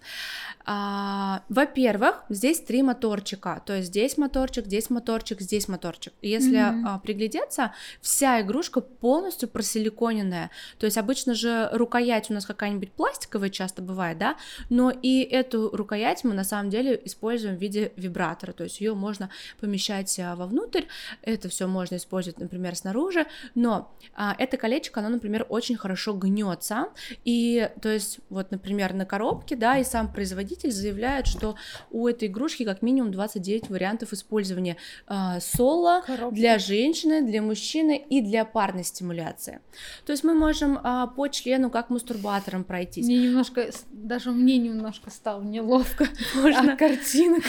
[0.65, 6.13] А, во-первых, здесь три моторчика, то есть здесь моторчик, здесь моторчик, здесь моторчик.
[6.21, 7.01] Если mm-hmm.
[7.03, 13.81] приглядеться, вся игрушка полностью просиликоненная, то есть обычно же рукоять у нас какая-нибудь пластиковая часто
[13.81, 14.37] бывает, да,
[14.69, 18.95] но и эту рукоять мы на самом деле используем в виде вибратора, то есть ее
[18.95, 20.85] можно помещать а, вовнутрь,
[21.23, 26.32] это все можно использовать, например, снаружи, но а, это колечко, оно, например, очень хорошо гнется
[26.33, 26.89] гнется,
[27.25, 31.57] и, то есть, вот, например, на коробке, да, и сам производитель заявляет, что
[31.91, 34.77] у этой игрушки как минимум 29 вариантов использования
[35.09, 36.35] э, соло Коробка.
[36.35, 39.61] для женщины, для мужчины и для парной стимуляции.
[40.07, 43.07] То есть мы можем э, по члену как мастурбатором пройтись.
[43.07, 46.73] Мне немножко, даже мне немножко стало неловко Можно?
[46.73, 47.45] от картинок.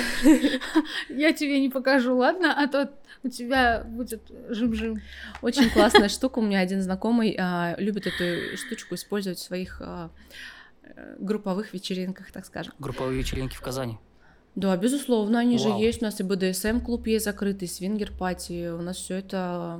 [1.09, 2.53] Я тебе не покажу, ладно?
[2.61, 2.91] А то
[3.23, 5.01] у тебя будет жим-жим.
[5.41, 6.39] Очень классная штука.
[6.39, 10.09] У меня один знакомый а, любит эту штучку использовать в своих а,
[10.83, 12.73] э, групповых вечеринках, так скажем.
[12.79, 13.97] Групповые вечеринки в Казани.
[14.55, 15.79] Да, безусловно, они Вау.
[15.79, 16.01] же есть.
[16.01, 18.69] У нас и БДСМ-клуб есть закрытый, свингер-пати.
[18.69, 19.79] У нас все это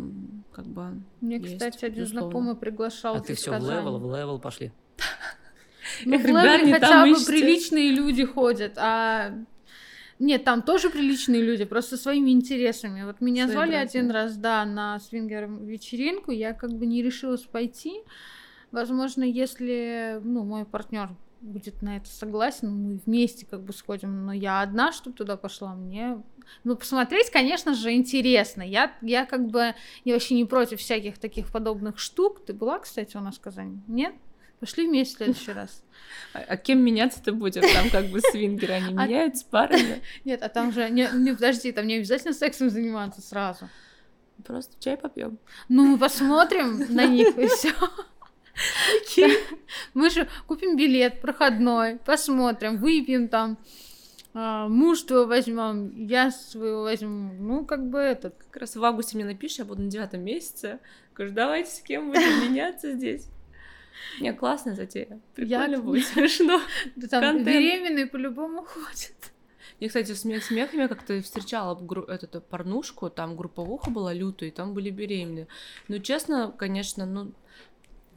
[0.51, 1.01] как бы.
[1.21, 2.29] Мне, есть, кстати, один безусловно.
[2.29, 3.15] знакомый приглашал.
[3.15, 4.71] А ты все в левел, в Level пошли.
[6.05, 9.33] Ну, в Level хотя бы приличные люди ходят, а
[10.19, 13.03] нет, там тоже приличные люди, просто своими интересами.
[13.03, 13.99] Вот меня Свои звали братья.
[13.99, 18.01] один раз, да, на свингер вечеринку, я как бы не решилась пойти.
[18.71, 21.09] Возможно, если, ну, мой партнер
[21.41, 25.75] будет на это согласен, мы вместе как бы сходим, но я одна, чтобы туда пошла,
[25.75, 26.21] мне...
[26.63, 28.61] Ну, посмотреть, конечно же, интересно.
[28.61, 32.43] Я, я как бы, я вообще не против всяких таких подобных штук.
[32.45, 33.81] Ты была, кстати, у нас в Казани?
[33.87, 34.13] Нет?
[34.63, 35.83] Пошли вместе в следующий раз.
[36.33, 37.65] А, а кем меняться-то будет?
[37.73, 40.01] Там как бы свингеры, они а меняются парами?
[40.23, 43.67] Нет, а там же, не, не, подожди, там не обязательно сексом заниматься сразу.
[44.45, 45.37] Просто чай попьем.
[45.67, 47.73] Ну, мы посмотрим на них и все.
[49.93, 53.57] Мы же купим билет проходной, посмотрим, выпьем там.
[54.33, 57.33] А, муж твой возьмем, я своего возьму.
[57.37, 58.37] Ну, как бы этот.
[58.45, 60.79] Как раз в августе мне напишешь, я буду на девятом месяце.
[61.11, 63.27] Скажу, давайте с кем будем меняться здесь.
[64.19, 65.19] Не, классная затея.
[65.35, 65.81] Прикольно я...
[65.81, 66.61] будет, смешно.
[66.95, 67.47] Да там Контент.
[67.47, 69.31] беременные по-любому ходят.
[69.79, 74.51] Я, кстати, смех смехами я как-то встречала гру- эту порнушку, там групповуха была лютая, и
[74.51, 75.47] там были беременные.
[75.87, 77.33] Ну, честно, конечно, ну,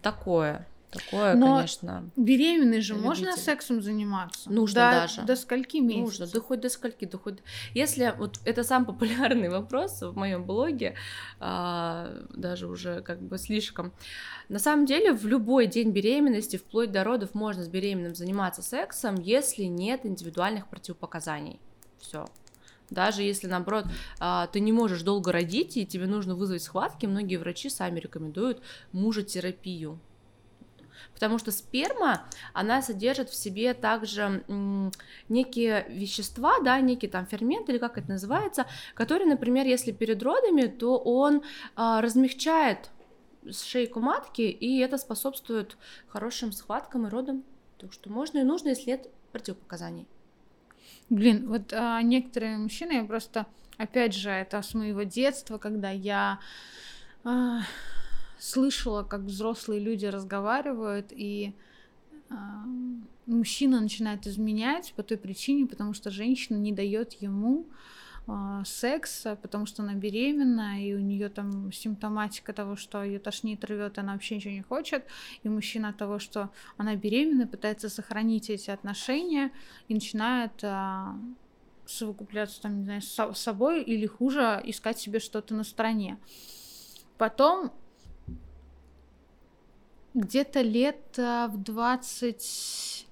[0.03, 0.67] такое.
[0.91, 2.09] Такое, Но конечно.
[2.17, 3.09] Беременной же любитель.
[3.09, 4.51] можно сексом заниматься.
[4.51, 5.23] Нужно до, даже.
[5.23, 6.21] До скольки месяцев?
[6.21, 7.39] Нужно, да хоть до скольки, да хоть.
[7.75, 10.95] Если вот это сам популярный вопрос в моем блоге,
[11.41, 13.93] а, даже уже как бы слишком.
[14.49, 19.17] На самом деле в любой день беременности, вплоть до родов, можно с беременным заниматься сексом,
[19.17, 21.61] если нет индивидуальных противопоказаний.
[21.99, 22.27] Все.
[22.91, 23.87] Даже если, наоборот,
[24.21, 28.63] а, ты не можешь долго родить, и тебе нужно вызвать схватки, многие врачи сами рекомендуют
[28.93, 29.99] мужетерапию.
[31.15, 34.45] Потому что сперма, она содержит в себе также
[35.29, 40.67] некие вещества, да, некий там фермент, или как это называется, который, например, если перед родами,
[40.67, 41.43] то он
[41.75, 42.91] а, размягчает
[43.53, 45.77] шейку матки, и это способствует
[46.09, 47.45] хорошим схваткам и родам.
[47.79, 50.07] Так что можно и нужно, если нет противопоказаний.
[51.09, 53.47] Блин, вот а, некоторые мужчины, я просто,
[53.77, 56.41] опять же, это с моего детства, когда я
[57.23, 57.61] а,
[58.39, 61.55] слышала, как взрослые люди разговаривают, и
[62.29, 62.65] а,
[63.27, 67.67] мужчина начинает изменять по той причине, потому что женщина не дает ему
[68.27, 73.65] а, секса, потому что она беременна, и у нее там симптоматика того, что ее тошнит,
[73.65, 75.05] рвет, она вообще ничего не хочет,
[75.43, 79.53] и мужчина от того, что она беременна, пытается сохранить эти отношения
[79.89, 81.17] и начинает а,
[81.87, 86.19] совокупляться там, не знаю, с собой или хуже, искать себе что-то на стороне.
[87.19, 87.73] Потом
[90.17, 93.07] где-то лет а, в 20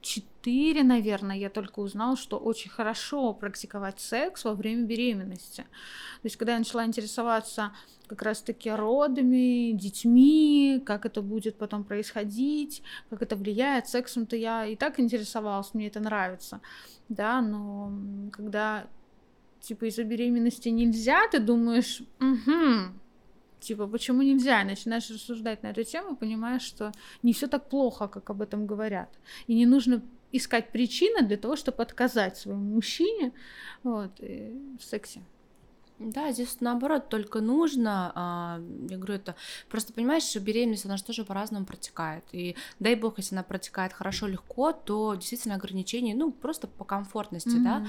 [0.00, 5.62] 4, наверное, я только узнала, что очень хорошо практиковать секс во время беременности.
[5.62, 7.72] То есть, когда я начала интересоваться
[8.06, 14.76] как раз-таки родами, детьми, как это будет потом происходить, как это влияет, сексом-то я и
[14.76, 16.60] так интересовалась, мне это нравится,
[17.08, 17.92] да, но
[18.30, 18.86] когда
[19.58, 22.94] типа из-за беременности нельзя, ты думаешь, угу,
[23.66, 24.62] типа, почему нельзя?
[24.62, 26.92] И начинаешь рассуждать на эту тему, понимаешь, что
[27.22, 29.10] не все так плохо, как об этом говорят.
[29.46, 30.02] И не нужно
[30.32, 33.32] искать причины для того, чтобы отказать своему мужчине
[33.82, 35.22] вот, в сексе.
[35.98, 38.60] Да, здесь наоборот только нужно, а,
[38.90, 39.34] я говорю, это
[39.70, 43.94] просто понимаешь, что беременность, она же тоже по-разному протекает, и дай бог, если она протекает
[43.94, 47.64] хорошо, легко, то действительно ограничения, ну, просто по комфортности, mm-hmm.
[47.64, 47.86] да,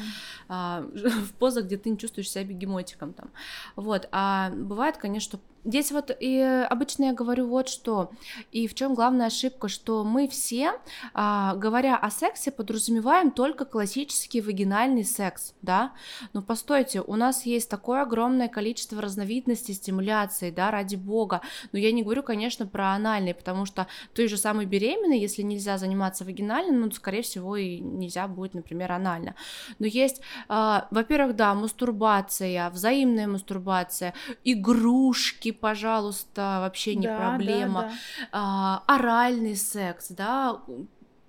[0.48, 3.30] а, в позах, где ты не чувствуешь себя бегемотиком там,
[3.76, 8.12] вот, а бывает, конечно, Здесь вот и обычно я говорю вот что,
[8.52, 10.74] и в чем главная ошибка, что мы все,
[11.14, 15.92] а, говоря о сексе, подразумеваем только классический вагинальный секс, да,
[16.32, 21.42] но постойте, у нас есть такое огромное количество разновидностей стимуляции, да, ради бога,
[21.74, 25.78] но я не говорю, конечно, про анальный, потому что той же самой беременной, если нельзя
[25.78, 29.36] заниматься вагинальным, ну, скорее всего, и нельзя будет, например, анально,
[29.80, 34.14] но есть, а, во-первых, да, мастурбация, взаимная мастурбация,
[34.46, 37.82] игрушки, пожалуйста, вообще не да, проблема.
[37.82, 37.98] Да, да.
[38.32, 40.62] А, оральный секс, да,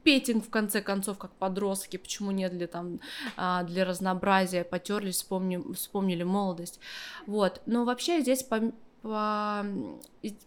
[0.03, 3.01] петинг в конце концов, как подростки, почему нет для там
[3.37, 6.81] а, для разнообразия, потерлись, вспомни, вспомнили молодость,
[7.27, 7.61] вот.
[7.67, 9.67] Но вообще здесь по, по,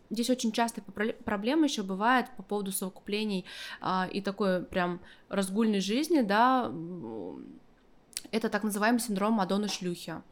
[0.09, 0.81] здесь очень часто
[1.25, 3.45] проблема еще бывает по поводу совокуплений
[3.81, 4.99] а, и такой прям
[5.29, 6.71] разгульной жизни, да,
[8.31, 10.09] это так называемый синдром Мадонны шлюхи.
[10.11, 10.23] А,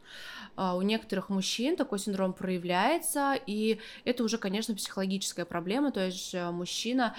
[0.56, 7.14] у некоторых мужчин такой синдром проявляется, и это уже, конечно, психологическая проблема, то есть мужчина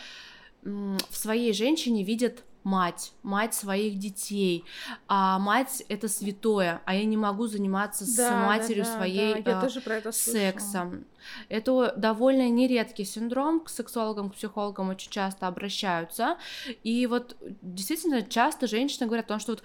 [0.64, 4.64] в своей женщине видит мать, мать своих детей,
[5.08, 9.42] а мать это святое, а я не могу заниматься да, с матерью да, да, своей
[9.42, 9.52] да.
[9.52, 11.06] Я а, тоже про это сексом.
[11.50, 16.38] Это довольно нередкий синдром, к сексологам, к психологам очень часто обращаются,
[16.84, 19.64] и вот действительно часто женщины говорят о том, что вот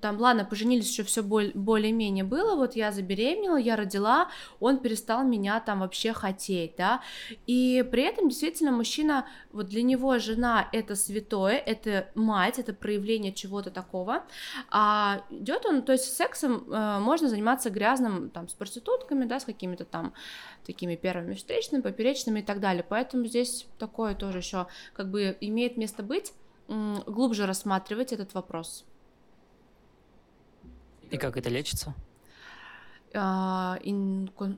[0.00, 4.28] там, ладно, поженились, еще все более-менее было, вот я забеременела, я родила,
[4.60, 7.00] он перестал меня там вообще хотеть, да,
[7.46, 13.32] и при этом действительно мужчина, вот для него жена это святое, это мать, это проявление
[13.32, 14.24] чего-то такого,
[14.70, 19.44] а идет он, то есть сексом э, можно заниматься грязным, там, с проститутками, да, с
[19.44, 20.12] какими-то там
[20.66, 25.76] такими первыми встречными, поперечными и так далее, поэтому здесь такое тоже еще как бы имеет
[25.76, 26.32] место быть,
[26.68, 28.84] глубже рассматривать этот вопрос.
[31.14, 31.94] И как это лечится?
[33.14, 33.78] А,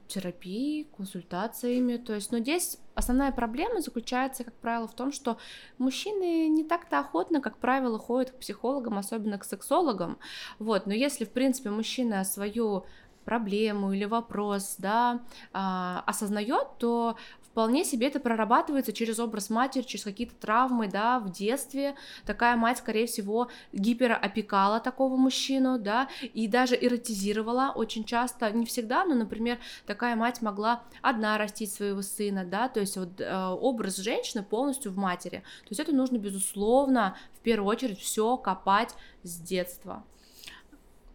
[0.09, 1.99] терапией, консультациями.
[1.99, 5.37] То есть, но здесь основная проблема заключается, как правило, в том, что
[5.77, 10.17] мужчины не так-то охотно, как правило, ходят к психологам, особенно к сексологам.
[10.59, 12.87] Вот, но если, в принципе, мужчина свою
[13.27, 15.21] проблему или вопрос, да,
[15.53, 17.19] а, осознает, то
[17.57, 21.95] вполне себе это прорабатывается через образ матери, через какие-то травмы, да, в детстве.
[22.27, 29.07] Такая мать, скорее всего, гиперопекала такого мужчину, да, и даже эротизировала очень часто, не всегда,
[29.07, 33.97] но, например, такая мать могла одна растить своего сына, да, то есть вот э, образ
[33.97, 35.39] женщины полностью в матери.
[35.63, 40.05] То есть это нужно, безусловно, в первую очередь все копать с детства.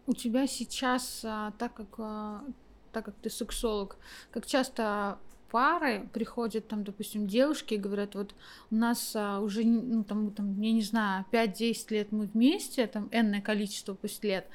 [0.08, 2.42] У тебя сейчас, а, так как а,
[2.90, 3.96] так как ты сексолог,
[4.32, 5.18] как часто
[5.52, 8.34] пары приходят там, допустим, девушки и говорят, вот
[8.70, 13.10] у нас а, уже, ну, там, там, я не знаю, 5-10 лет мы вместе, там,
[13.12, 14.46] энное количество пусть лет,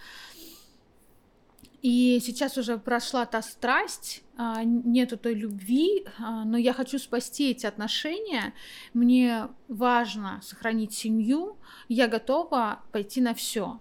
[1.84, 7.52] и сейчас уже прошла та страсть, а, нету той любви, а, но я хочу спасти
[7.52, 8.54] эти отношения,
[8.93, 11.58] мне важно сохранить семью,
[11.89, 13.80] я готова пойти на все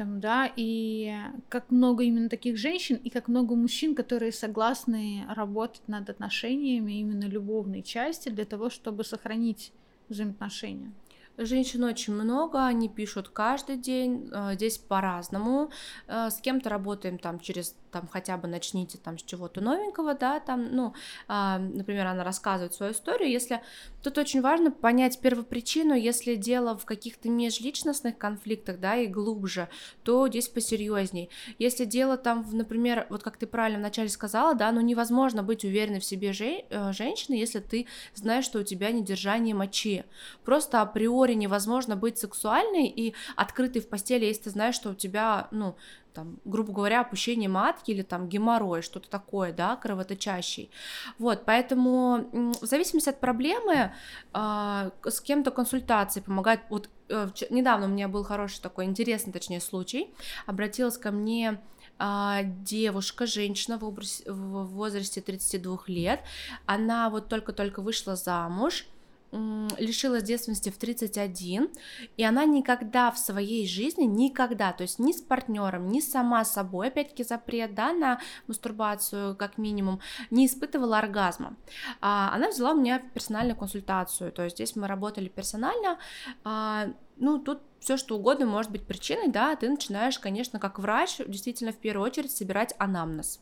[0.00, 1.14] там, да, и
[1.50, 7.26] как много именно таких женщин, и как много мужчин, которые согласны работать над отношениями именно
[7.26, 9.74] любовной части для того, чтобы сохранить
[10.08, 10.94] взаимоотношения.
[11.36, 15.70] Женщин очень много, они пишут каждый день, э, здесь по-разному.
[16.06, 20.40] Э, с кем-то работаем там через там хотя бы начните там с чего-то новенького, да,
[20.40, 20.94] там, ну,
[21.28, 23.60] а, например, она рассказывает свою историю, если
[24.02, 29.68] тут очень важно понять первопричину, если дело в каких-то межличностных конфликтах, да, и глубже,
[30.02, 31.30] то здесь посерьезней.
[31.58, 36.00] Если дело там, например, вот как ты правильно вначале сказала, да, ну невозможно быть уверенной
[36.00, 40.04] в себе же, э, женщины, если ты знаешь, что у тебя недержание мочи.
[40.44, 45.48] Просто априори невозможно быть сексуальной и открытой в постели, если ты знаешь, что у тебя,
[45.50, 45.76] ну,
[46.12, 50.70] там, грубо говоря, опущение матки или там геморрой, что-то такое, да, кровоточащий.
[51.18, 53.92] Вот, поэтому в зависимости от проблемы
[54.32, 56.60] э, с кем-то консультации помогает.
[56.68, 60.12] Вот э, недавно у меня был хороший такой интересный, точнее, случай.
[60.46, 61.60] Обратилась ко мне
[62.02, 66.20] а, девушка, женщина в, образ, в возрасте 32 лет.
[66.64, 68.86] Она вот только-только вышла замуж
[69.32, 71.70] лишилась девственности в 31,
[72.16, 76.88] и она никогда в своей жизни, никогда, то есть ни с партнером, ни сама собой,
[76.88, 80.00] опять-таки запрет, да, на мастурбацию как минимум,
[80.30, 81.56] не испытывала оргазма.
[82.00, 85.98] А, она взяла у меня персональную консультацию, то есть здесь мы работали персонально,
[86.44, 91.18] а, ну, тут все что угодно может быть причиной, да, ты начинаешь, конечно, как врач,
[91.26, 93.40] действительно, в первую очередь собирать анамнез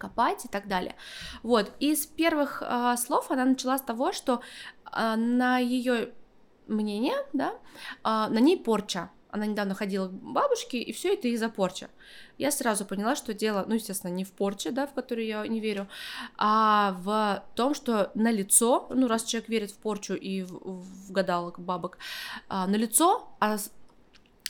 [0.00, 0.96] копать и так далее.
[1.42, 4.40] Вот, из первых э, слов она начала с того, что
[4.92, 6.12] на ее
[6.70, 7.54] мнение, да, э,
[8.04, 9.10] на ней порча.
[9.32, 11.88] Она недавно ходила к бабушке, и все это из-за порчи.
[12.36, 15.60] Я сразу поняла, что дело, ну, естественно, не в порче, да, в которую я не
[15.60, 15.88] верю,
[16.36, 21.12] а в том, что на лицо, ну, раз человек верит в порчу и в, в
[21.12, 21.98] гадалок, бабок,
[22.48, 23.56] а, на лицо а,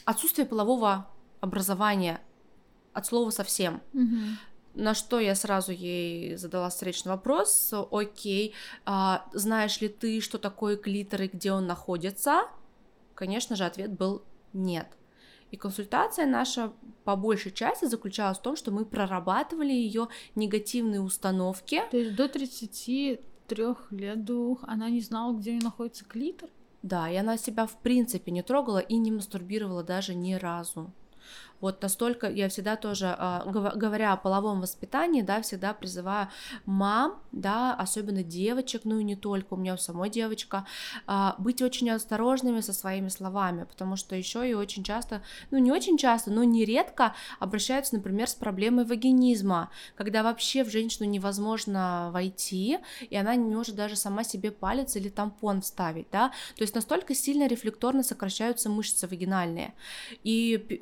[0.06, 1.10] отсутствие полового
[1.40, 2.20] образования
[2.94, 3.82] от слова совсем.
[3.92, 4.34] Mm-hmm.
[4.74, 8.54] На что я сразу ей задала встречный вопрос, окей,
[8.84, 12.44] а, знаешь ли ты, что такое клитор и где он находится?
[13.14, 14.86] Конечно же, ответ был нет.
[15.50, 16.72] И консультация наша
[17.04, 21.82] по большей части заключалась в том, что мы прорабатывали ее негативные установки.
[21.90, 23.18] То есть до 33
[23.90, 26.48] лет двух она не знала, где находится клитор?
[26.82, 30.92] Да, и она себя в принципе не трогала и не мастурбировала даже ни разу.
[31.60, 36.28] Вот настолько я всегда тоже, а, говоря о половом воспитании, да, всегда призываю
[36.64, 40.66] мам, да, особенно девочек, ну и не только, у меня у самой девочка,
[41.06, 45.70] а, быть очень осторожными со своими словами, потому что еще и очень часто, ну не
[45.70, 52.78] очень часто, но нередко обращаются, например, с проблемой вагинизма, когда вообще в женщину невозможно войти,
[53.10, 57.14] и она не может даже сама себе палец или тампон вставить, да, то есть настолько
[57.14, 59.74] сильно рефлекторно сокращаются мышцы вагинальные,
[60.24, 60.80] и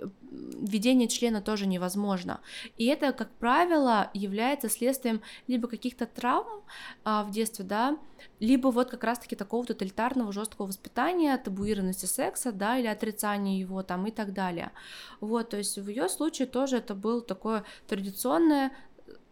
[0.69, 2.41] введение члена тоже невозможно.
[2.77, 6.63] И это, как правило, является следствием либо каких-то травм
[7.05, 7.99] а, в детстве, да,
[8.41, 14.07] либо вот как раз-таки такого тоталитарного жесткого воспитания, табуированности секса, да, или отрицания его там
[14.07, 14.73] и так далее.
[15.21, 18.73] Вот, то есть в ее случае тоже это было такое традиционное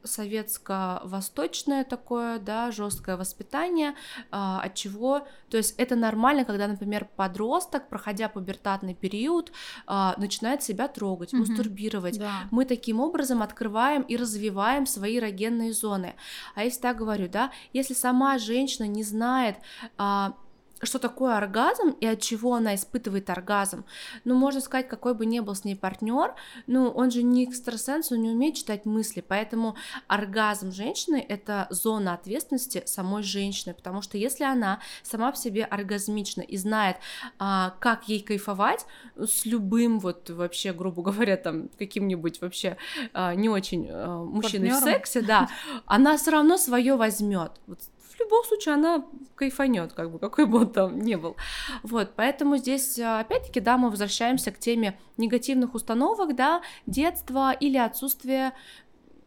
[0.06, 3.94] советско-восточное такое, да, жесткое воспитание,
[4.30, 9.52] а, от чего, то есть это нормально, когда, например, подросток, проходя пубертатный период,
[9.86, 11.38] а, начинает себя трогать, mm-hmm.
[11.38, 12.18] мастурбировать.
[12.18, 12.32] Да.
[12.50, 16.14] Мы таким образом открываем и развиваем свои эрогенные зоны.
[16.54, 19.56] А если так говорю, да, если сама женщина не знает
[19.98, 20.34] а,
[20.82, 23.84] что такое оргазм и от чего она испытывает оргазм.
[24.24, 26.34] Ну, можно сказать, какой бы ни был с ней партнер,
[26.66, 32.14] ну, он же не экстрасенс, он не умеет читать мысли, поэтому оргазм женщины— это зона
[32.14, 36.96] ответственности самой женщины, потому что если она сама в себе оргазмична и знает,
[37.38, 42.76] а, как ей кайфовать с любым вот вообще, грубо говоря, там, каким-нибудь вообще
[43.12, 44.80] а, не очень а, мужчиной Партнером.
[44.80, 45.48] в сексе, да,
[45.86, 47.52] она все равно свое возьмет.
[47.66, 47.80] Вот
[48.16, 49.04] в любом случае она
[49.34, 51.36] кайфанет, как бы, какой бы он там ни был.
[51.82, 57.76] Вот, поэтому здесь, а, опять-таки, да, мы возвращаемся к теме негативных установок, да, детства или
[57.76, 58.52] отсутствия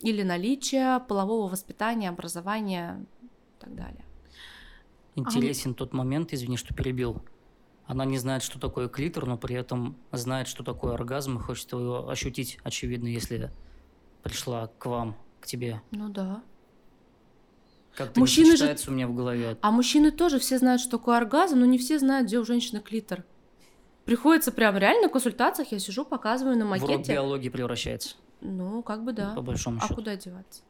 [0.01, 4.05] или наличия полового воспитания, образования и так далее.
[5.15, 5.73] Интересен а...
[5.73, 7.21] тот момент, извини, что перебил.
[7.85, 11.71] Она не знает, что такое клитор, но при этом знает, что такое оргазм и хочет
[11.71, 13.51] его ощутить, очевидно, если
[14.21, 15.81] пришла к вам, к тебе.
[15.91, 16.43] Ну да.
[18.00, 18.78] Как-то мужчины же...
[18.88, 19.58] у меня в голове.
[19.60, 22.80] А мужчины тоже все знают, что такое оргазм, но не все знают, где у женщины
[22.80, 23.26] клитор.
[24.06, 26.88] Приходится прям реально на консультациях, я сижу, показываю на макете.
[26.88, 28.16] В урок биологии превращается.
[28.39, 29.34] Ну, как бы да.
[29.36, 29.93] По большому а счету.
[29.93, 30.62] А куда деваться?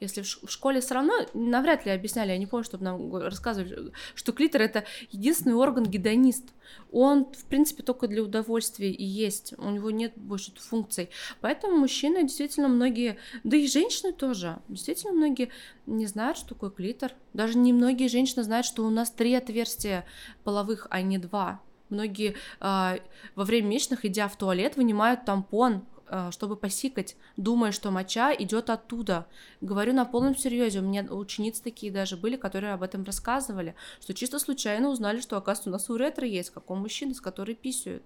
[0.00, 4.32] Если в школе все равно навряд ли объясняли, я не помню, чтобы нам рассказывали, что
[4.32, 6.44] клитор это единственный орган гедонист.
[6.90, 9.54] Он, в принципе, только для удовольствия и есть.
[9.58, 11.10] У него нет больше функций.
[11.40, 15.50] Поэтому мужчины действительно многие, да и женщины тоже, действительно многие
[15.86, 17.12] не знают, что такое клитор.
[17.32, 20.04] Даже не многие женщины знают, что у нас три отверстия
[20.42, 21.60] половых, а не два.
[21.90, 22.98] Многие э,
[23.34, 25.84] во время месячных, идя в туалет, вынимают тампон,
[26.30, 29.26] чтобы посикать, думая, что моча идет оттуда.
[29.60, 30.80] Говорю на полном серьезе.
[30.80, 35.36] У меня ученицы такие даже были, которые об этом рассказывали, что чисто случайно узнали, что,
[35.36, 38.04] оказывается, у нас у ретро есть, как у мужчины, с которой писают.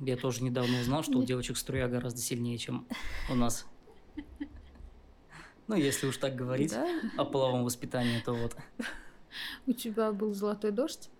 [0.00, 2.86] Я тоже недавно узнал, что у девочек струя гораздо сильнее, чем
[3.30, 3.66] у нас.
[5.66, 6.88] Ну, если уж так говорить да?
[7.18, 8.56] о половом воспитании, то вот.
[9.66, 11.10] У тебя был золотой дождь?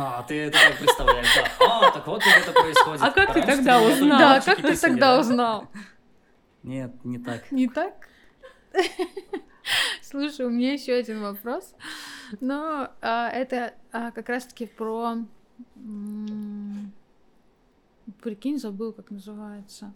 [0.00, 1.66] А, ты это так представляешь, да.
[1.66, 3.02] А, так вот как это происходит.
[3.02, 4.18] А как ты тогда узнал?
[4.18, 5.68] Да, как ты тогда узнал?
[6.62, 7.50] Нет, не так.
[7.50, 8.08] Не так?
[10.02, 11.74] Слушай, у меня еще один вопрос.
[12.40, 15.16] Но а, это а, как раз-таки про...
[18.22, 19.92] Прикинь, забыл, как называется.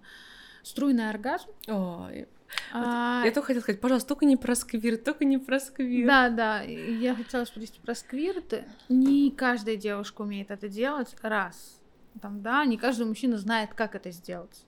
[0.63, 1.49] Струйный оргазм.
[1.67, 2.29] Ой.
[2.73, 3.23] А...
[3.25, 6.07] Я только хотела сказать, пожалуйста, только не про сквирт, только не про сквирт.
[6.07, 8.65] Да, да, я хотела спросить про сквирт.
[8.89, 11.81] Не каждая девушка умеет это делать, раз.
[12.21, 14.67] Там, да, не каждый мужчина знает, как это сделать.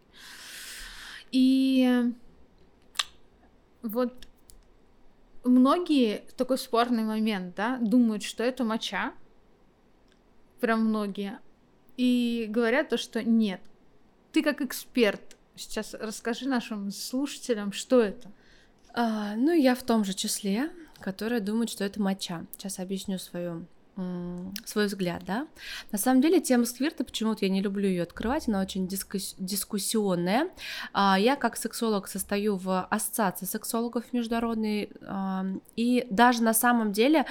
[1.31, 2.13] И
[3.83, 4.29] вот
[5.45, 9.13] многие, такой спорный момент, да, думают, что это моча,
[10.61, 11.39] прям многие,
[11.97, 13.61] и говорят то, что нет.
[14.33, 18.31] Ты как эксперт, Сейчас расскажи нашим слушателям, что это.
[18.93, 22.45] А, ну, я в том же числе, которая думает, что это моча.
[22.57, 23.67] Сейчас объясню свою
[24.65, 25.47] свой взгляд, да.
[25.93, 30.49] На самом деле тема сквирта, почему-то я не люблю ее открывать, она очень дискус- дискуссионная.
[30.93, 35.47] А, я как сексолог состою в ассоциации сексологов международной, а,
[35.77, 37.25] и даже на самом деле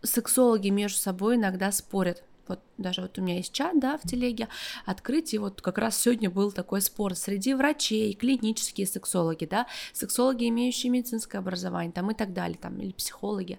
[0.00, 4.48] сексологи между собой иногда спорят вот даже вот у меня есть чат, да, в телеге,
[4.84, 10.48] открыть, и вот как раз сегодня был такой спор среди врачей, клинические сексологи, да, сексологи,
[10.48, 13.58] имеющие медицинское образование, там и так далее, там, или психологи.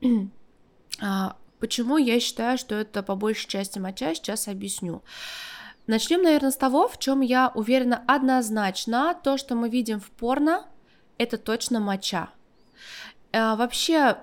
[1.00, 5.02] а, почему я считаю, что это по большей части моча, сейчас объясню.
[5.86, 10.66] Начнем, наверное, с того, в чем я уверена однозначно, то, что мы видим в порно,
[11.18, 12.30] это точно моча.
[13.32, 14.16] А, вообще,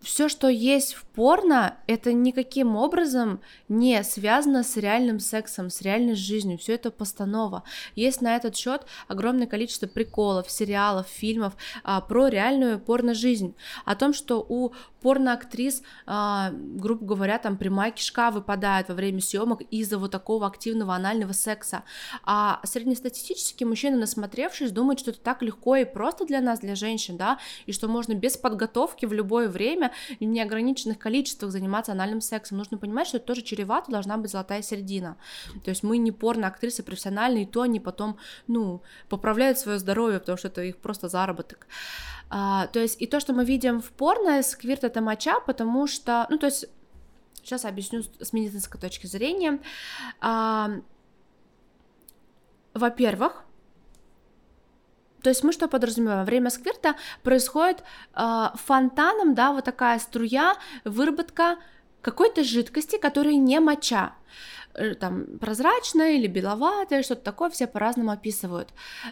[0.00, 6.14] все, что есть в порно, это никаким образом не связано с реальным сексом, с реальной
[6.14, 6.58] жизнью.
[6.58, 7.62] Все это постанова.
[7.94, 11.54] Есть на этот счет огромное количество приколов, сериалов, фильмов
[11.84, 13.54] а, про реальную порно-жизнь.
[13.84, 14.72] О том, что у
[15.04, 20.94] порно-актрис, а, грубо говоря, там прямая кишка выпадает во время съемок из-за вот такого активного
[20.94, 21.84] анального секса.
[22.24, 27.18] А среднестатистический мужчина, насмотревшись, думает, что это так легко и просто для нас, для женщин,
[27.18, 32.58] да, и что можно без подготовки в любое время и неограниченных количествах заниматься анальным сексом.
[32.58, 35.16] Нужно понимать, что это тоже чревато, должна быть золотая середина.
[35.64, 40.38] То есть мы не порно-актрисы профессиональные, и то они потом, ну, поправляют свое здоровье, потому
[40.38, 41.66] что это их просто заработок.
[42.30, 46.26] А, то есть и то, что мы видим в порно, сквирт это моча, потому что,
[46.30, 46.66] ну, то есть
[47.44, 49.58] Сейчас объясню с медицинской точки зрения.
[50.22, 50.70] А,
[52.72, 53.44] во-первых,
[55.24, 56.26] то есть мы что подразумеваем?
[56.26, 57.82] Время сквирта происходит
[58.14, 60.54] э, фонтаном, да, вот такая струя,
[60.84, 61.56] выработка
[62.02, 64.12] какой-то жидкости, которая не моча
[64.74, 68.68] э, там прозрачная или беловатая, что-то такое, все по-разному описывают.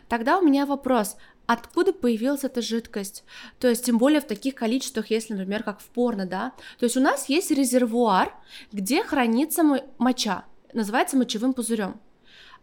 [0.08, 3.24] Тогда у меня вопрос, откуда появилась эта жидкость?
[3.58, 6.52] То есть, тем более в таких количествах, если, например, как в порно, да?
[6.78, 8.34] То есть у нас есть резервуар,
[8.70, 9.62] где хранится
[9.96, 10.44] моча,
[10.74, 11.98] называется мочевым пузырем.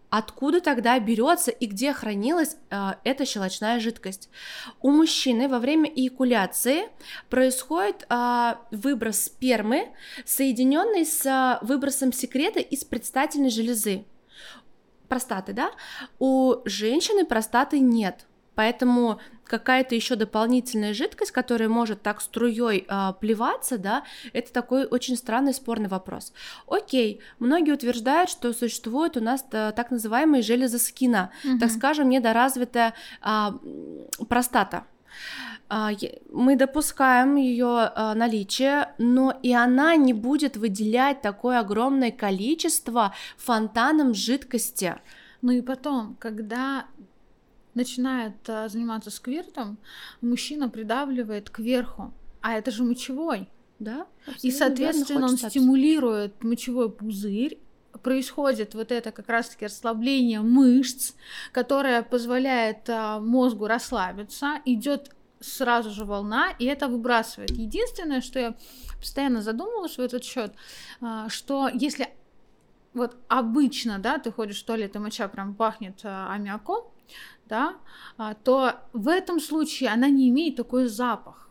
[0.09, 4.29] Откуда тогда берется и где хранилась э, эта щелочная жидкость?
[4.81, 6.89] У мужчины во время эякуляции
[7.29, 9.89] происходит э, выброс спермы,
[10.25, 14.05] соединенный с э, выбросом секрета из предстательной железы.
[15.07, 15.71] Простаты, да?
[16.17, 18.25] У женщины простаты нет.
[18.59, 24.03] Поэтому какая-то еще дополнительная жидкость, которая может так струей э, плеваться, да,
[24.33, 26.33] это такой очень странный спорный вопрос.
[26.67, 31.57] Окей, многие утверждают, что существует у нас э, так называемые железы скина, угу.
[31.57, 33.51] так скажем, недоразвитая э,
[34.27, 34.83] простата
[36.31, 44.95] мы допускаем ее наличие, но и она не будет выделять такое огромное количество фонтаном жидкости.
[45.41, 46.85] Ну и потом, когда
[47.73, 49.77] начинает а, заниматься сквиртом,
[50.21, 53.49] мужчина придавливает кверху, а это же мочевой.
[53.79, 54.07] Да.
[54.41, 57.57] И, соответственно, он стимулирует мочевой пузырь,
[58.03, 61.13] происходит вот это как раз-таки расслабление мышц,
[61.51, 67.51] которое позволяет а, мозгу расслабиться, идет сразу же волна, и это выбрасывает.
[67.51, 68.55] Единственное, что я
[68.99, 70.53] постоянно задумывалась в этот счет,
[71.01, 72.09] а, что если
[72.93, 76.85] вот обычно, да, ты ходишь в туалет, и моча прям пахнет аммиаком,
[77.47, 77.75] да,
[78.17, 81.49] а, то в этом случае она не имеет такой запах.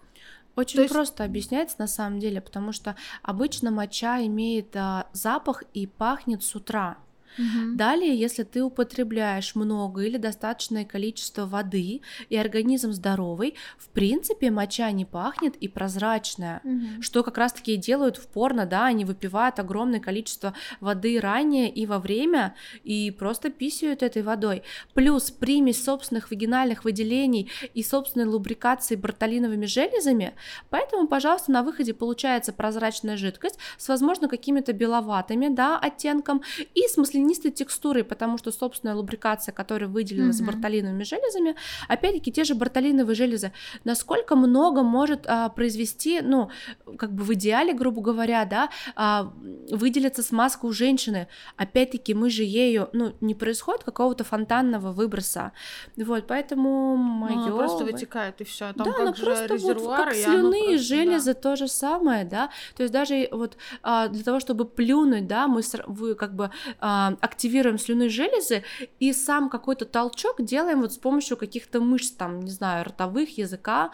[0.56, 0.92] Очень есть...
[0.92, 6.54] просто объясняется на самом деле, потому что обычно моча имеет а, запах и пахнет с
[6.54, 6.98] утра.
[7.38, 7.76] Угу.
[7.76, 14.90] Далее, если ты употребляешь много или достаточное количество воды, и организм здоровый, в принципе, моча
[14.90, 17.02] не пахнет и прозрачная, угу.
[17.02, 21.86] что как раз-таки и делают в порно, да, они выпивают огромное количество воды ранее и
[21.86, 24.62] во время, и просто писают этой водой.
[24.94, 30.34] Плюс примесь собственных вагинальных выделений и собственной лубрикации бартолиновыми железами,
[30.70, 36.42] поэтому, пожалуйста, на выходе получается прозрачная жидкость с, возможно, какими-то беловатыми, да, оттенком,
[36.74, 36.96] и с
[37.28, 40.32] маслянистой текстурой, потому что собственная лубрикация, которая выделена mm-hmm.
[40.32, 41.54] с бартолиновыми железами,
[41.88, 43.52] опять-таки те же бартолиновые железы,
[43.84, 46.50] насколько много может а, произвести, ну,
[46.98, 49.32] как бы в идеале, грубо говоря, да, а,
[49.70, 55.52] выделиться смазка у женщины, опять-таки мы же ею, ну, не происходит какого-то фонтанного выброса,
[55.96, 57.48] вот, поэтому мое...
[57.48, 60.78] Ну, просто вытекает и все, там да, как же просто резервуар, вот, как слюны, просто,
[60.78, 61.40] железы, да.
[61.40, 65.62] то же самое, да, то есть даже вот а, для того, чтобы плюнуть, да, мы
[65.86, 66.50] вы как бы
[66.80, 68.64] а, активируем слюнные железы
[68.98, 73.90] и сам какой-то толчок делаем вот с помощью каких-то мышц, там, не знаю, ротовых, языка,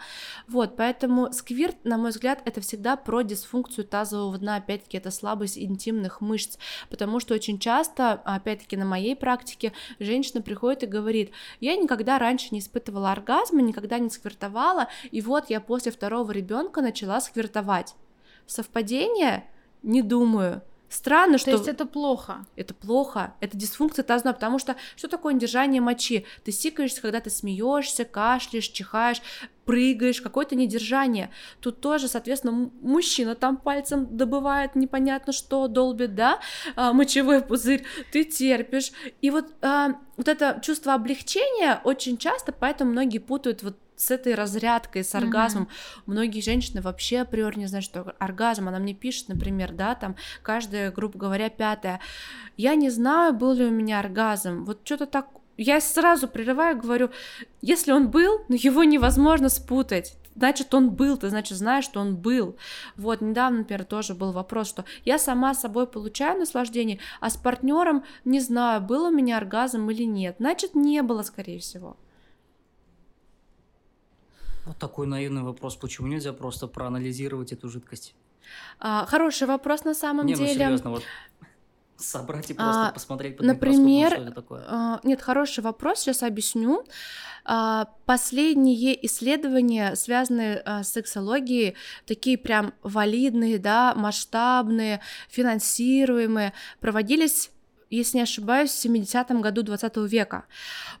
[0.47, 5.57] вот, поэтому сквирт, на мой взгляд, это всегда про дисфункцию тазового дна, опять-таки, это слабость
[5.57, 6.57] интимных мышц,
[6.89, 12.49] потому что очень часто, опять-таки, на моей практике женщина приходит и говорит, я никогда раньше
[12.51, 17.95] не испытывала оргазма, никогда не сквиртовала, и вот я после второго ребенка начала сквиртовать.
[18.45, 19.45] Совпадение?
[19.83, 20.61] Не думаю.
[20.89, 21.51] Странно, что...
[21.51, 22.45] То есть это плохо?
[22.55, 26.25] Это плохо, это дисфункция таза, потому что что такое держание мочи?
[26.43, 29.21] Ты сикаешься, когда ты смеешься, кашляешь, чихаешь,
[29.65, 31.31] прыгаешь, какое-то недержание.
[31.59, 36.39] Тут тоже, соответственно, мужчина там пальцем добывает непонятно что, долбит, да,
[36.75, 38.91] а, мочевой пузырь, ты терпишь.
[39.21, 44.35] И вот, а, вот это чувство облегчения очень часто, поэтому многие путают вот с этой
[44.35, 45.63] разрядкой, с оргазмом.
[45.63, 46.01] Mm-hmm.
[46.05, 48.67] Многие женщины вообще априори не знают, что оргазм.
[48.67, 52.01] Она мне пишет, например, да, там каждая, грубо говоря, пятая.
[52.57, 54.65] Я не знаю, был ли у меня оргазм.
[54.65, 55.27] Вот что-то так
[55.57, 57.11] я сразу прерываю, говорю,
[57.61, 60.17] если он был, ну его невозможно спутать.
[60.35, 62.57] Значит, он был, ты, значит, знаешь, что он был.
[62.97, 68.03] Вот, недавно, например, тоже был вопрос, что я сама собой получаю наслаждение, а с партнером
[68.25, 70.35] не знаю, был у меня оргазм или нет.
[70.39, 71.95] Значит, не было, скорее всего.
[74.65, 75.77] Вот такой наивный вопрос.
[75.77, 78.13] Почему нельзя просто проанализировать эту жидкость?
[78.79, 80.47] А, хороший вопрос на самом не, деле.
[80.47, 81.03] Ну, серьезно, вот
[81.97, 84.63] Собрать и просто а, посмотреть под Например, что это такое?
[84.67, 86.83] А, нет, хороший вопрос, сейчас объясню.
[87.45, 91.75] А, последние исследования, связанные а, с сексологией,
[92.05, 97.51] такие прям валидные, да, масштабные, финансируемые, проводились
[97.91, 100.45] если не ошибаюсь, в 70-м году 20 века.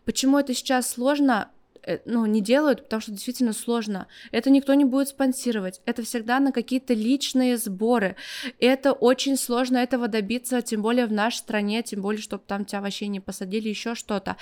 [0.05, 1.49] Почему это сейчас сложно?
[1.85, 4.07] Э, ну, не делают, потому что действительно сложно.
[4.31, 5.81] Это никто не будет спонсировать.
[5.85, 8.15] Это всегда на какие-то личные сборы.
[8.59, 12.81] Это очень сложно этого добиться, тем более в нашей стране, тем более, чтобы там тебя
[12.81, 14.37] вообще не посадили, еще что-то.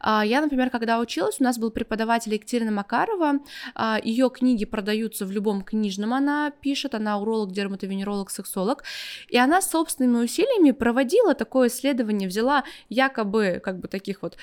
[0.00, 3.40] А, я, например, когда училась, у нас был преподаватель Екатерина Макарова,
[3.74, 8.82] а, ее книги продаются в любом книжном, она пишет, она уролог, дерматовенеролог, сексолог,
[9.28, 14.36] и она собственными усилиями проводила такое исследование, взяла якобы как бы таких вот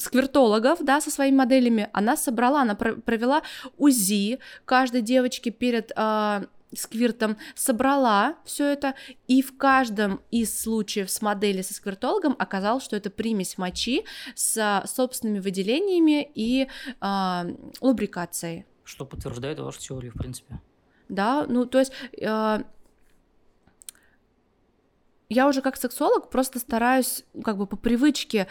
[0.00, 3.42] сквертологов, да, со своими моделями, она собрала, она провела
[3.76, 8.94] УЗИ каждой девочки перед э, сквиртом, собрала все это,
[9.26, 14.82] и в каждом из случаев с модели со сквиртологом оказалось, что это примесь мочи с
[14.86, 16.68] собственными выделениями и
[17.00, 18.66] э, лубрикацией.
[18.84, 20.60] Что подтверждает вашу теорию, в принципе.
[21.08, 21.92] Да, ну то есть...
[22.20, 22.62] Э,
[25.30, 28.46] я уже как сексолог просто стараюсь как бы по привычке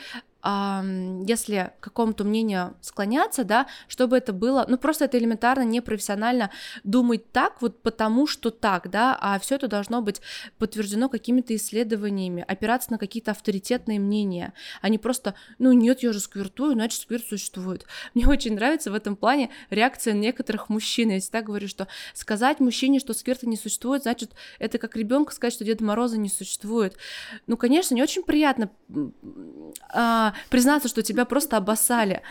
[1.26, 6.52] если к какому-то мнению склоняться, да, чтобы это было, ну просто это элементарно непрофессионально
[6.84, 10.22] думать так, вот потому что так, да, а все это должно быть
[10.58, 16.20] подтверждено какими-то исследованиями, опираться на какие-то авторитетные мнения, а не просто, ну нет, я же
[16.20, 17.86] сквертую, значит сквирт существует.
[18.14, 21.10] Мне очень нравится в этом плане реакция некоторых мужчин.
[21.10, 25.54] Я всегда говорю, что сказать мужчине, что сквирта не существует, значит, это как ребенку сказать,
[25.54, 26.96] что Деда Мороза не существует.
[27.48, 28.70] Ну, конечно, не очень приятно
[29.90, 32.22] а, признаться, что тебя просто обоссали.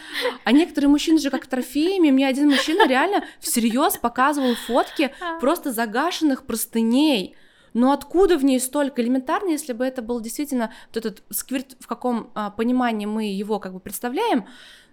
[0.44, 2.10] А некоторые мужчины же как трофеями.
[2.10, 7.36] Мне один мужчина реально всерьез показывал фотки просто загашенных простыней.
[7.74, 11.86] Но откуда в ней столько элементарно, если бы это был действительно вот этот сквирт, в
[11.86, 14.46] каком а, понимании мы его как бы представляем,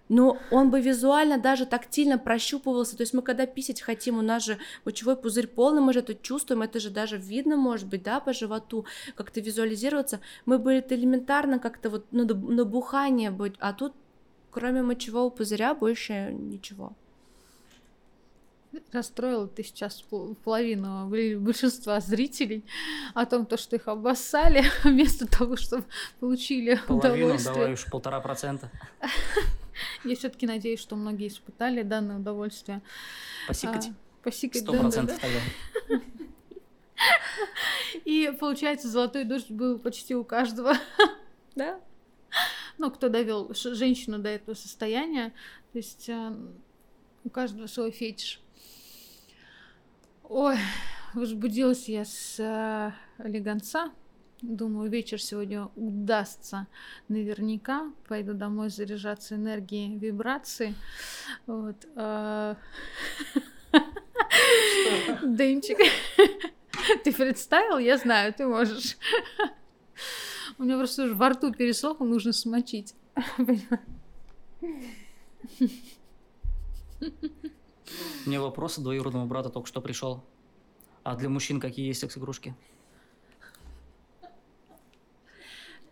[0.08, 2.96] но он бы визуально даже тактильно прощупывался.
[2.96, 6.14] То есть мы когда писать хотим, у нас же мочевой пузырь полный, мы же это
[6.14, 8.84] чувствуем, это же даже видно, может быть, да, по животу,
[9.14, 10.20] как-то визуализироваться.
[10.44, 13.94] Мы бы это элементарно как-то вот набухание быть, а тут
[14.50, 16.92] кроме мочевого пузыря больше ничего.
[18.92, 20.04] Расстроила ты сейчас
[20.42, 21.08] половину
[21.40, 22.64] большинства зрителей
[23.14, 25.84] о том, то, что их обоссали, вместо того, чтобы
[26.18, 27.54] получили Половину, удовольствие.
[27.54, 28.70] давай уж полтора процента.
[30.04, 32.82] Я все-таки надеюсь, что многие испытали данное удовольствие.
[33.48, 33.88] Посикать.
[33.88, 34.62] А, посикать.
[34.62, 35.40] Сто процентов тогда.
[38.04, 40.74] И получается, золотой дождь был почти у каждого.
[41.56, 41.80] Да?
[42.78, 45.32] Ну, кто довел женщину до этого состояния.
[45.70, 46.36] То есть э,
[47.22, 48.40] у каждого свой фетиш.
[50.24, 50.56] Ой,
[51.14, 52.90] возбудилась я с э,
[53.24, 53.92] легонца.
[54.42, 56.66] Думаю, вечер сегодня удастся
[57.08, 57.90] наверняка.
[58.08, 60.74] Пойду домой заряжаться энергией вибрации.
[61.46, 61.86] Вот.
[61.96, 62.56] А...
[65.22, 65.78] Дымчик.
[67.04, 67.78] Ты представил?
[67.78, 68.96] Я знаю, ты можешь.
[70.58, 72.94] У меня просто уже во рту пересохло, нужно смочить.
[78.26, 80.24] Мне вопрос от двоюродного брата только что пришел.
[81.02, 82.54] А для мужчин какие есть секс-игрушки?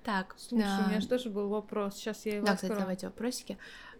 [0.04, 0.34] Так.
[0.36, 0.84] Слушай, а...
[0.84, 1.96] у меня же тоже был вопрос.
[1.96, 2.72] Сейчас я его Да, открою.
[2.72, 3.58] кстати, давайте вопросики.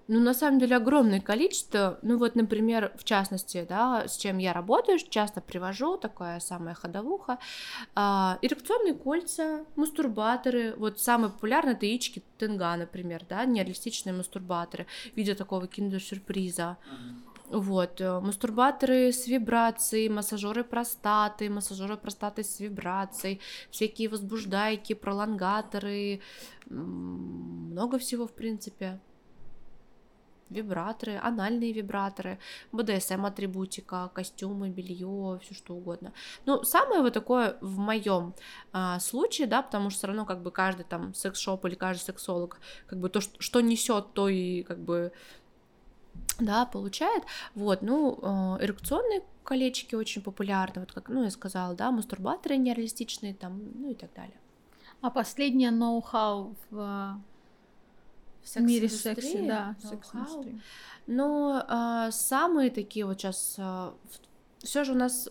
[0.09, 1.99] Ну, на самом деле, огромное количество.
[2.03, 7.39] Ну, вот, например, в частности, да, с чем я работаю, часто привожу, такая самая ходовуха.
[7.95, 10.75] А, эрекционные кольца, мастурбаторы.
[10.77, 16.77] Вот самые популярные это яички Тенга, например, да, нереалистичные мастурбаторы в виде такого киндер-сюрприза.
[16.85, 17.22] Mm-hmm.
[17.53, 23.41] Вот, э, мастурбаторы с вибрацией, массажеры простаты, массажеры простаты с вибрацией,
[23.71, 26.23] всякие возбуждайки, пролонгаторы,
[26.71, 28.99] много всего, в принципе.
[30.49, 32.39] Вибраторы, анальные вибраторы,
[32.73, 36.13] БДСМ-атрибутика, костюмы, белье, все что угодно.
[36.47, 38.35] Ну, самое вот такое в моем
[38.73, 42.61] а, случае, да, потому что все равно как бы каждый там секс-шоп или каждый сексолог,
[42.87, 45.13] как бы то, что, что несет, то и как бы
[46.39, 47.25] да, получает.
[47.55, 53.35] Вот, ну, э, эрекционные колечки очень популярны, вот как, ну, я сказала, да, мастурбаторы нереалистичные,
[53.35, 54.37] там, ну и так далее.
[55.01, 57.21] А последнее ноу-хау в,
[58.43, 60.61] в секс мире секса, да, секс-индустрии.
[61.07, 63.93] Ну, э, самые такие вот сейчас, э,
[64.59, 65.29] все же у нас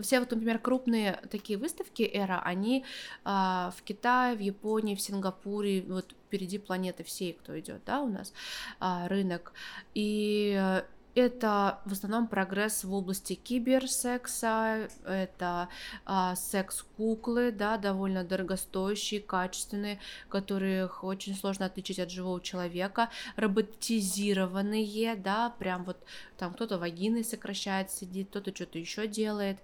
[0.00, 2.84] все вот, например, крупные такие выставки эра, они
[3.24, 8.08] а, в Китае, в Японии, в Сингапуре, вот впереди планеты всей, кто идет, да, у
[8.08, 8.32] нас
[8.78, 9.52] а, рынок.
[9.94, 10.82] И
[11.16, 15.68] это в основном прогресс в области киберсекса, это
[16.04, 25.54] а, секс-куклы, да, довольно дорогостоящие, качественные, которых очень сложно отличить от живого человека, роботизированные, да,
[25.58, 25.96] прям вот
[26.36, 29.56] там кто-то вагиной сокращает, сидит, кто-то что-то еще делает.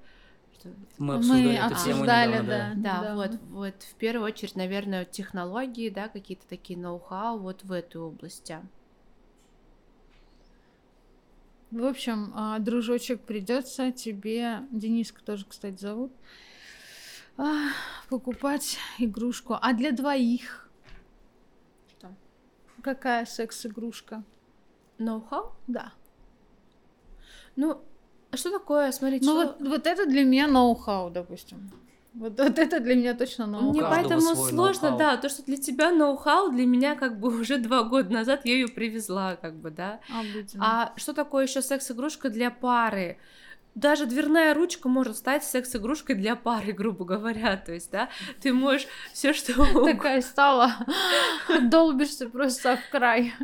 [0.99, 2.73] Мы обсуждали Мы эту тему недавно, да.
[2.77, 7.73] Да, да, вот, вот в первую очередь, наверное, технологии, да, какие-то такие ноу-хау вот в
[7.73, 8.59] этой области.
[11.71, 16.13] В общем, а, дружочек, придется тебе, Дениска тоже, кстати, зовут,
[17.39, 17.69] а,
[18.11, 19.57] покупать игрушку.
[19.61, 20.71] А для двоих?
[21.89, 22.15] Что?
[22.83, 24.23] Какая секс-игрушка?
[24.99, 25.55] Ноу-хау?
[25.67, 25.95] Да.
[27.57, 27.83] Ну,
[28.33, 28.91] а что такое?
[28.93, 29.57] Смотрите, ну что...
[29.59, 31.71] вот, вот это для меня ноу-хау, допустим.
[32.15, 33.71] Вот, вот это для меня точно ноу-хау.
[33.73, 34.99] Мне поэтому сложно, ноу-хау.
[34.99, 38.55] да, то, что для тебя ноу-хау, для меня как бы уже два года назад я
[38.55, 40.01] ее привезла, как бы, да.
[40.09, 40.65] Обыденно.
[40.65, 43.19] А что такое еще секс-игрушка для пары?
[43.75, 47.57] Даже дверная ручка может стать секс-игрушкой для пары, грубо говоря.
[47.59, 48.09] То есть, да,
[48.41, 50.73] ты можешь все что Такая стала,
[51.63, 53.35] долбишься просто в край.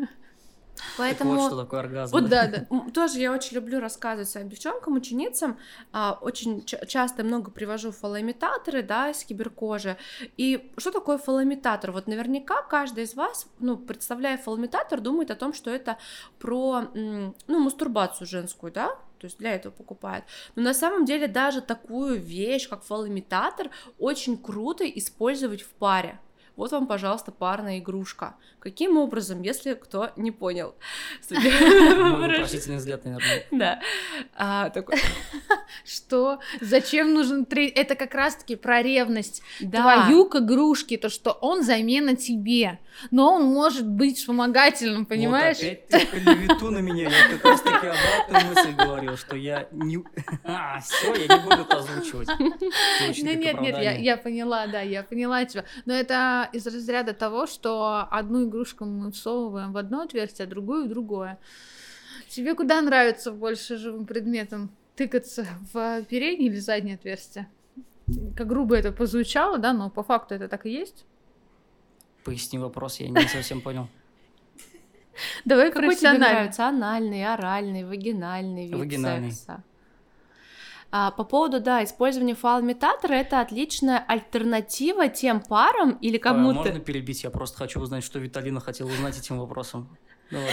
[0.97, 1.37] Поэтому...
[1.37, 2.13] вот что такое оргазм.
[2.13, 2.67] Вот да, да.
[2.93, 5.59] Тоже я очень люблю рассказывать своим девчонкам, ученицам.
[5.93, 9.97] А, очень часто много привожу фалоимитаторы, да, из киберкожи.
[10.37, 11.93] И что такое фалоимитатор?
[11.93, 15.99] Вот наверняка каждый из вас, ну, представляя фалоимитатор, думает о том, что это
[16.39, 20.25] про, ну, мастурбацию женскую, да, то есть для этого покупает.
[20.55, 26.21] Но на самом деле даже такую вещь, как фалоимитатор, очень круто использовать в паре.
[26.59, 28.35] Вот вам, пожалуйста, парная игрушка.
[28.59, 30.75] Каким образом, если кто не понял?
[31.31, 33.47] Вопросительный взгляд, наверное.
[33.53, 33.81] Да.
[34.35, 34.97] А, такой...
[35.85, 36.41] Что?
[36.61, 37.69] Зачем нужен три?
[37.69, 39.43] Это как раз-таки про ревность.
[39.59, 42.81] Твою к игрушке, то, что он замена тебе.
[43.13, 45.59] Но он может быть вспомогательным, понимаешь?
[45.59, 47.09] Вот опять ты клевету на меня.
[47.09, 50.03] Я как раз-таки обратную мысль говорил, что я не...
[50.45, 52.29] А, все, я не буду это озвучивать.
[52.39, 55.65] Нет, нет, я, я поняла, да, я поняла тебя.
[55.85, 60.87] Но это из разряда того, что одну игрушку мы всовываем в одно отверстие, а другую
[60.87, 61.39] в другое.
[62.29, 64.71] Тебе куда нравится больше живым предметом?
[64.97, 67.49] Тыкаться в переднее или заднее отверстие?
[68.37, 71.05] Как грубо это позвучало, да, но по факту это так и есть.
[72.25, 73.89] Поясни вопрос, я не совсем понял.
[75.45, 76.69] Давай Какой тебе нравится?
[76.69, 79.33] Анальный, оральный, вагинальный вид Вагинальный.
[79.33, 79.63] секса?
[80.91, 86.61] А, по поводу, да, использования фалоимитатора, это отличная альтернатива тем парам или кому-то...
[86.61, 87.25] А, можно перебить?
[87.25, 89.99] Я просто хочу узнать, что Виталина хотела узнать этим вопросом.
[90.31, 90.51] Ну вот,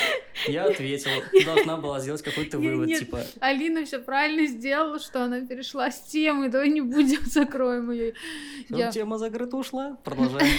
[0.48, 1.24] я ответила.
[1.46, 3.22] Должна была сделать какой-то вывод, нет, типа...
[3.40, 6.50] Алина все правильно сделала, что она перешла с темы.
[6.50, 8.14] Давай не будем, закроем ее.
[8.68, 8.92] Я...
[8.92, 9.98] Тема закрыта ушла.
[10.04, 10.48] Продолжаем.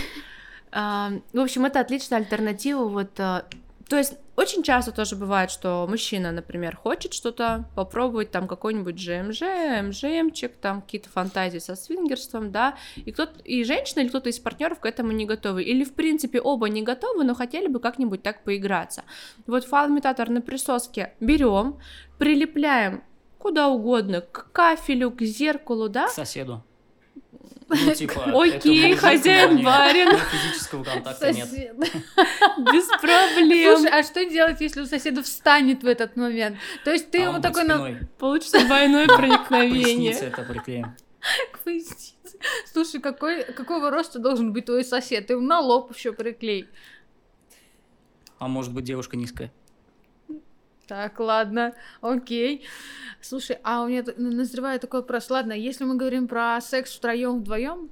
[0.72, 3.46] А, в общем, это отличная альтернатива вот а,
[3.88, 9.42] то есть очень часто тоже бывает, что мужчина, например, хочет что-то попробовать, там какой-нибудь ЖМЖ,
[9.82, 14.80] МЖМчик, там какие-то фантазии со свингерством, да, и кто-то, и женщина или кто-то из партнеров
[14.80, 18.42] к этому не готовы, или в принципе оба не готовы, но хотели бы как-нибудь так
[18.42, 19.04] поиграться.
[19.46, 21.78] Вот файл-имитатор на присоске берем,
[22.18, 23.04] прилепляем
[23.38, 26.08] куда угодно, к кафелю, к зеркалу, да?
[26.08, 26.64] К соседу.
[27.68, 30.16] Ну, типа, Окей, хозяин барин.
[30.30, 31.48] Физического контакта нет.
[31.50, 33.78] Без проблем.
[33.78, 36.58] Слушай, а что делать, если у соседа встанет в этот момент?
[36.84, 37.64] То есть ты а ему такой...
[37.64, 38.00] На...
[38.18, 40.14] Получится двойное проникновение.
[40.14, 40.94] К это приклеим.
[41.52, 42.14] К пояснице.
[42.72, 45.26] Слушай, какой, какого роста должен быть твой сосед?
[45.26, 46.68] Ты ему на лоб еще приклей.
[48.38, 49.52] А может быть, девушка низкая?
[50.86, 52.64] Так, ладно, окей.
[53.20, 55.30] Слушай, а у меня назревает такой вопрос.
[55.30, 57.90] Ладно, если мы говорим про секс втроем, вдвоем,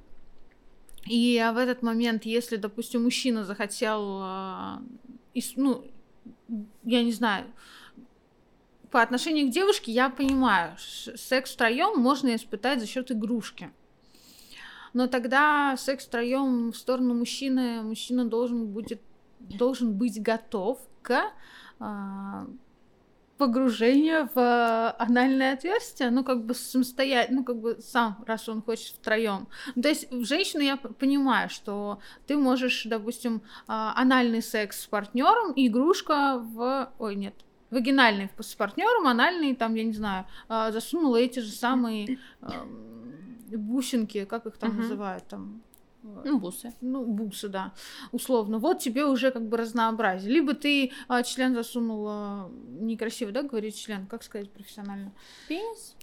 [1.05, 4.81] и в этот момент, если, допустим, мужчина захотел, а,
[5.55, 5.85] ну,
[6.83, 7.45] я не знаю,
[8.91, 13.71] по отношению к девушке, я понимаю, секс втроем можно испытать за счет игрушки.
[14.93, 19.01] Но тогда секс втроем в сторону мужчины, мужчина должен будет
[19.39, 21.21] должен быть готов к
[21.79, 22.47] а,
[23.37, 28.61] погружение в э, анальное отверстие, ну, как бы самостоятельно, ну, как бы сам, раз он
[28.61, 29.47] хочет втроем.
[29.81, 35.53] То есть, в женщину я понимаю, что ты можешь, допустим, а, анальный секс с партнером
[35.55, 36.91] игрушка в...
[36.97, 37.35] Ой, нет,
[37.71, 42.19] вагинальный с партнером, анальный, там, я не знаю, а, засунула эти же самые
[43.47, 44.81] бусинки, как их там uh-huh.
[44.81, 45.61] называют, там,
[46.23, 46.73] ну, бусы.
[46.81, 47.73] Ну, бусы, да.
[48.11, 48.59] Условно.
[48.59, 50.31] Вот тебе уже как бы разнообразие.
[50.31, 55.11] Либо ты а, член засунула некрасиво, да, говорить член, как сказать профессионально?
[55.47, 55.95] Пенис?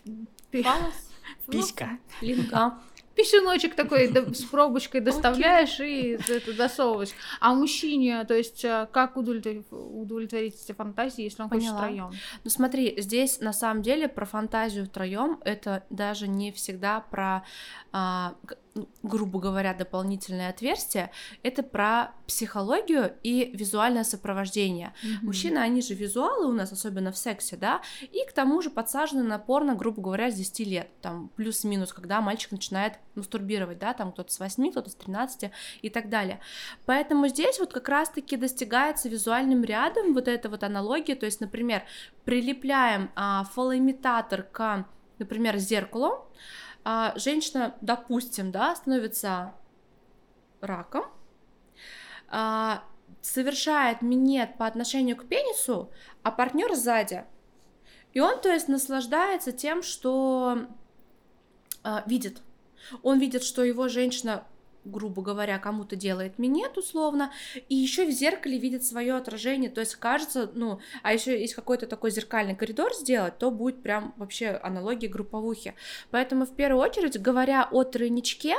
[0.50, 0.62] Пи...
[0.62, 1.10] Палос?
[1.50, 1.98] Писька.
[2.20, 2.78] Линга.
[3.14, 7.10] писюночек такой с пробочкой доставляешь и это засовываешь.
[7.40, 11.78] А мужчине, то есть, э, как удовлетворить, удовлетворить эти фантазии, если он Поняла.
[11.78, 12.12] хочет втроем?
[12.44, 17.44] Ну смотри, здесь на самом деле про фантазию втроем это даже не всегда про
[17.92, 18.34] а,
[19.02, 21.10] грубо говоря, дополнительное отверстие,
[21.42, 24.94] это про психологию и визуальное сопровождение.
[25.04, 25.18] Mm-hmm.
[25.22, 29.22] Мужчины, они же визуалы у нас, особенно в сексе, да, и к тому же подсажены
[29.22, 34.12] на порно, грубо говоря, с 10 лет, там плюс-минус, когда мальчик начинает мастурбировать, да, там
[34.12, 35.50] кто-то с 8, кто-то с 13
[35.82, 36.40] и так далее.
[36.86, 41.82] Поэтому здесь вот как раз-таки достигается визуальным рядом вот эта вот аналогия, то есть, например,
[42.24, 44.86] прилепляем а, фалоимитатор к,
[45.18, 46.26] например, зеркалу,
[46.84, 49.54] а, женщина, допустим, да, становится
[50.60, 51.04] раком,
[52.28, 52.84] а,
[53.20, 55.90] совершает минет по отношению к пенису,
[56.22, 57.24] а партнер сзади.
[58.12, 60.66] И он, то есть, наслаждается тем, что
[61.82, 62.42] а, видит.
[63.02, 64.44] Он видит, что его женщина
[64.84, 67.32] грубо говоря, кому-то делает минет условно,
[67.68, 71.86] и еще в зеркале видит свое отражение, то есть кажется, ну, а еще есть какой-то
[71.86, 75.74] такой зеркальный коридор сделать, то будет прям вообще аналогия групповухи.
[76.10, 78.56] Поэтому в первую очередь, говоря о тройничке,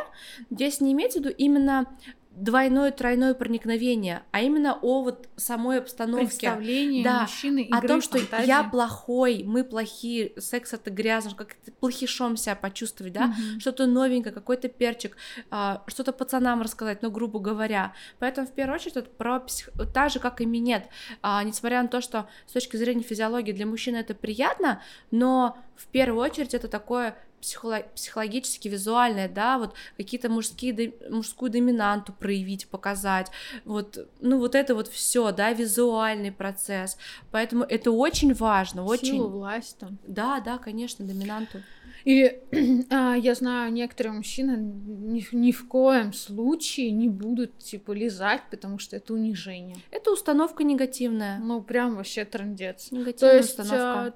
[0.50, 1.98] здесь не имеется в виду именно
[2.36, 6.28] двойное, тройное проникновение, а именно о вот самой обстановке.
[6.28, 8.48] Представление да, мужчины, игры, О том, что фантазии.
[8.48, 14.34] я плохой, мы плохие, секс это грязно, как плохишом себя почувствовать, да, mm что-то новенькое,
[14.34, 15.16] какой-то перчик,
[15.52, 17.94] а, что-то пацанам рассказать, ну, грубо говоря.
[18.20, 19.70] Поэтому, в первую очередь, это про псих...
[19.94, 20.88] так же, как и минет.
[21.22, 24.82] А, несмотря на то, что с точки зрения физиологии для мужчины это приятно,
[25.12, 32.14] но в первую очередь это такое психоло- психологически визуальное, да, вот какие-то мужские, мужскую доминанту
[32.14, 33.30] проявить, показать,
[33.66, 36.98] вот, ну вот это вот все, да, визуальный процесс,
[37.32, 39.14] поэтому это очень важно, очень...
[39.14, 39.98] Силу, власть там.
[40.08, 41.60] Да, да, конечно, доминанту.
[42.06, 42.42] И
[42.90, 48.80] а, я знаю, некоторые мужчины ни, ни в коем случае не будут, типа, лизать, потому
[48.80, 49.78] что это унижение.
[49.92, 51.40] Это установка негативная.
[51.40, 52.92] Ну, прям вообще трендец.
[52.92, 54.02] Негативная То есть, установка.
[54.02, 54.14] А,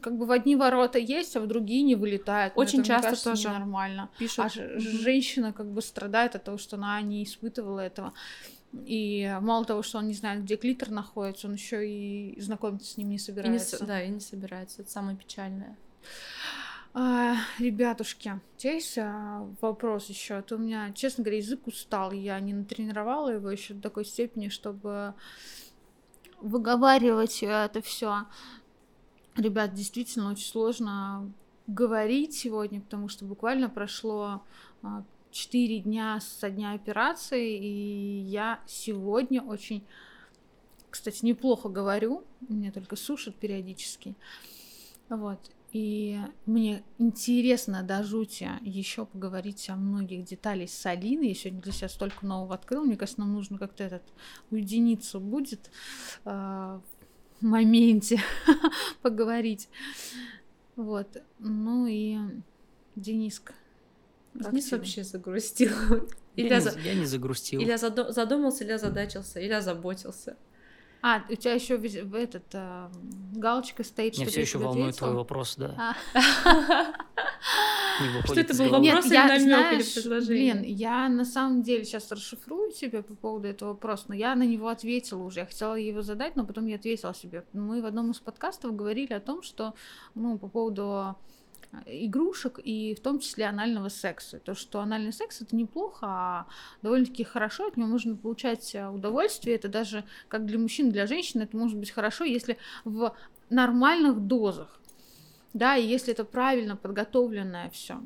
[0.00, 2.52] как бы в одни ворота есть, а в другие не вылетает.
[2.56, 4.10] Очень это, часто кажется, тоже нормально.
[4.18, 4.38] Пишут.
[4.38, 4.78] А mm-hmm.
[4.78, 8.12] женщина как бы страдает от того, что она не испытывала этого.
[8.72, 12.96] И мало того, что он не знает, где клитор находится, он еще и знакомиться с
[12.96, 13.76] ним не собирается.
[13.76, 14.82] И не, да, и не собирается.
[14.82, 15.76] Это самое печальное.
[16.92, 20.34] А, ребятушки, здесь а, вопрос еще.
[20.34, 22.12] А то у меня, честно говоря, язык устал.
[22.12, 25.14] Я не натренировала его еще до такой степени, чтобы
[26.40, 28.26] выговаривать это все.
[29.36, 31.30] Ребят, действительно очень сложно
[31.66, 34.42] говорить сегодня, потому что буквально прошло
[34.82, 39.84] а, четыре дня со дня операции, и я сегодня очень,
[40.90, 44.14] кстати, неплохо говорю, меня только сушат периодически.
[45.08, 45.38] Вот.
[45.72, 51.28] И мне интересно до жути еще поговорить о многих деталях с Алиной.
[51.28, 52.84] Я сегодня для себя столько нового открыл.
[52.84, 54.02] Мне кажется, нам нужно как-то этот
[54.50, 55.70] уединиться будет
[56.24, 56.80] э,
[57.46, 58.20] моменте
[59.02, 59.68] поговорить.
[60.76, 61.16] Вот.
[61.38, 62.18] Ну и
[62.96, 63.54] Дениска.
[64.34, 64.78] Денис тебе?
[64.78, 65.72] вообще загрустил.
[66.36, 66.78] Илья я, за...
[66.78, 67.60] не, я не загрустил.
[67.60, 70.36] Или задумался, или озадачился, или озаботился.
[71.02, 72.90] А, у тебя еще в этот а,
[73.32, 75.94] галочка стоит, Меня все еще волнует твой вопрос, да.
[76.14, 76.92] А.
[78.24, 80.54] Что это был вопрос или намек или предложение?
[80.54, 84.44] Блин, я на самом деле сейчас расшифрую себе по поводу этого вопроса, но я на
[84.44, 85.40] него ответила уже.
[85.40, 87.44] Я хотела его задать, но потом я ответила себе.
[87.52, 89.74] Мы в одном из подкастов говорили о том, что,
[90.14, 91.16] ну, по поводу
[91.86, 94.38] игрушек и в том числе анального секса.
[94.40, 96.46] То, что анальный секс это неплохо, а
[96.82, 99.56] довольно-таки хорошо, от него можно получать э, удовольствие.
[99.56, 103.14] Это даже как для мужчин, для женщин это может быть хорошо, если в
[103.50, 104.79] нормальных дозах.
[105.52, 108.00] Да, и если это правильно подготовленное все.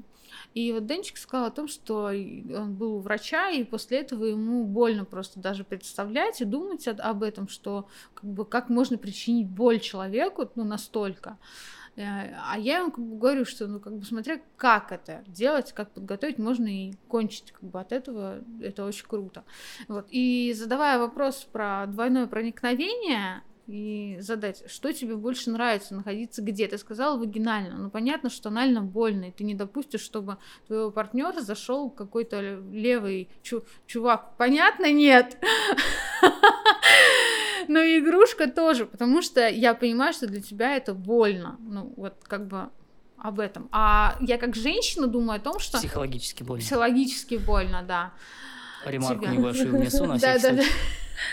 [0.54, 4.64] И вот Денчик сказал о том, что он был у врача, и после этого ему
[4.64, 9.80] больно просто даже представлять и думать об этом, что как бы как можно причинить боль
[9.80, 11.38] человеку, ну настолько.
[11.96, 15.72] Э, а я ему как бы говорю, что, ну, как бы, смотря как это делать,
[15.72, 19.44] как подготовить, можно и кончить, как бы, от этого, это очень круто.
[19.88, 20.06] Вот.
[20.10, 26.68] И задавая вопрос про двойное проникновение, и задать, что тебе больше нравится, находиться где?
[26.68, 31.40] Ты сказала вагинально, ну понятно, что анально больно, и ты не допустишь, чтобы твоего партнера
[31.40, 34.36] зашел какой-то левый чу- чувак.
[34.36, 34.92] Понятно?
[34.92, 35.38] Нет.
[37.68, 41.56] Но игрушка тоже, потому что я понимаю, что для тебя это больно.
[41.60, 42.68] Ну, вот как бы
[43.16, 43.70] об этом.
[43.72, 45.78] А я как женщина думаю о том, что...
[45.78, 46.62] Психологически больно.
[46.62, 48.12] Психологически больно, да.
[48.84, 50.70] Ремарку небольшую внесу на всякий случай.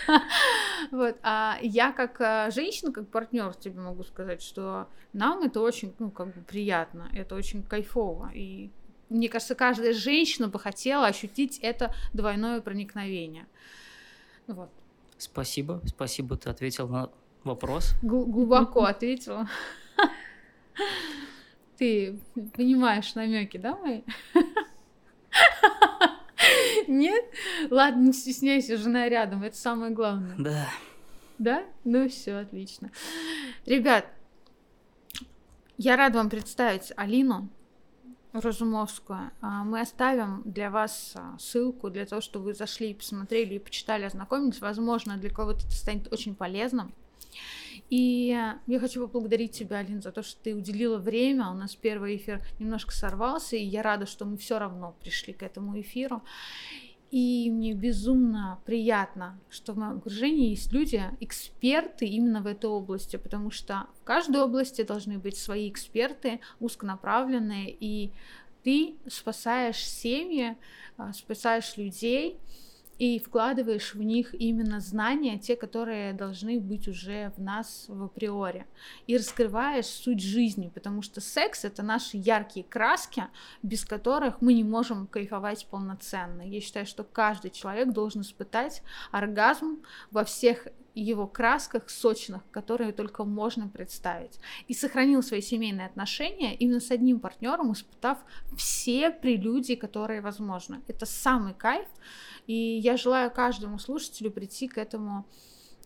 [0.92, 5.94] Вот, а я как э, женщина, как партнер тебе могу сказать, что нам это очень,
[6.00, 8.72] ну, как бы приятно, это очень кайфово, и
[9.10, 13.46] мне кажется, каждая женщина бы хотела ощутить это двойное проникновение.
[14.48, 14.70] Вот.
[15.18, 17.10] Спасибо, спасибо, ты ответил на
[17.44, 17.94] вопрос.
[18.02, 19.48] Г- глубоко ответила.
[21.78, 22.20] Ты
[22.56, 24.02] понимаешь намеки, да, мои?
[26.92, 27.24] Нет?
[27.70, 30.36] Ладно, не стесняйся, жена рядом, это самое главное.
[30.38, 30.68] Да.
[31.38, 31.64] Да?
[31.86, 32.92] Ну все, отлично.
[33.66, 34.06] Ребят,
[35.78, 37.50] я рад вам представить Алину
[38.34, 39.32] Разумовскую.
[39.42, 43.60] А, мы оставим для вас а, ссылку для того, чтобы вы зашли и посмотрели, и
[43.60, 44.62] почитали, ознакомились.
[44.62, 46.94] Возможно, для кого-то это станет очень полезным.
[47.90, 48.38] И
[48.68, 51.50] я хочу поблагодарить тебя, Алин, за то, что ты уделила время.
[51.50, 55.44] У нас первый эфир немножко сорвался, и я рада, что мы все равно пришли к
[55.44, 56.24] этому эфиру.
[57.12, 63.18] И мне безумно приятно, что в моем окружении есть люди, эксперты именно в этой области,
[63.18, 68.14] потому что в каждой области должны быть свои эксперты, узконаправленные, и
[68.64, 70.56] ты спасаешь семьи,
[70.96, 72.40] а, спасаешь людей,
[72.98, 78.66] и вкладываешь в них именно знания, те, которые должны быть уже в нас в априори,
[79.08, 83.24] и раскрываешь суть жизни, потому что секс— это наши яркие краски,
[83.64, 86.42] без которых мы не можем кайфовать полноценно.
[86.42, 93.24] Я считаю, что каждый человек должен испытать оргазм во всех его красках сочных, которые только
[93.24, 94.40] можно представить.
[94.68, 98.20] И сохранил свои семейные отношения именно с одним партнером, испытав
[98.56, 100.82] все прелюдии, которые возможны.
[100.88, 101.88] Это самый кайф.
[102.48, 105.26] И я желаю каждому слушателю прийти к этому,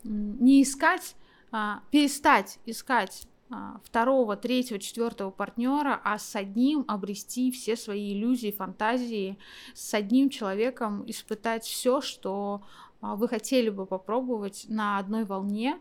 [0.04, 1.16] не искать,
[1.52, 8.52] а перестать искать а, второго, третьего, четвертого партнера, а с одним обрести все свои иллюзии,
[8.52, 9.38] фантазии,
[9.76, 12.64] с одним человеком испытать все, что
[13.14, 15.78] вы хотели бы попробовать на одной волне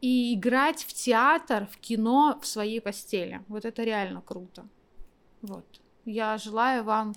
[0.00, 3.44] и играть в театр, в кино в своей постели.
[3.48, 4.66] Вот это реально круто.
[5.42, 5.64] Вот.
[6.04, 7.14] Я желаю вам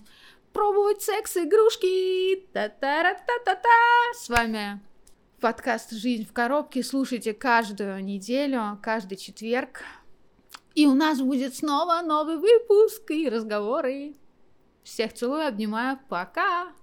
[0.54, 2.48] пробовать секс-игрушки.
[2.54, 4.14] Та-та-ра-та-та-та.
[4.14, 4.80] С вами
[5.40, 6.84] подкаст «Жизнь в коробке».
[6.84, 9.84] Слушайте каждую неделю, каждый четверг.
[10.76, 14.16] И у нас будет снова новый выпуск и разговоры.
[14.84, 16.00] Всех целую, обнимаю.
[16.10, 16.74] Пока!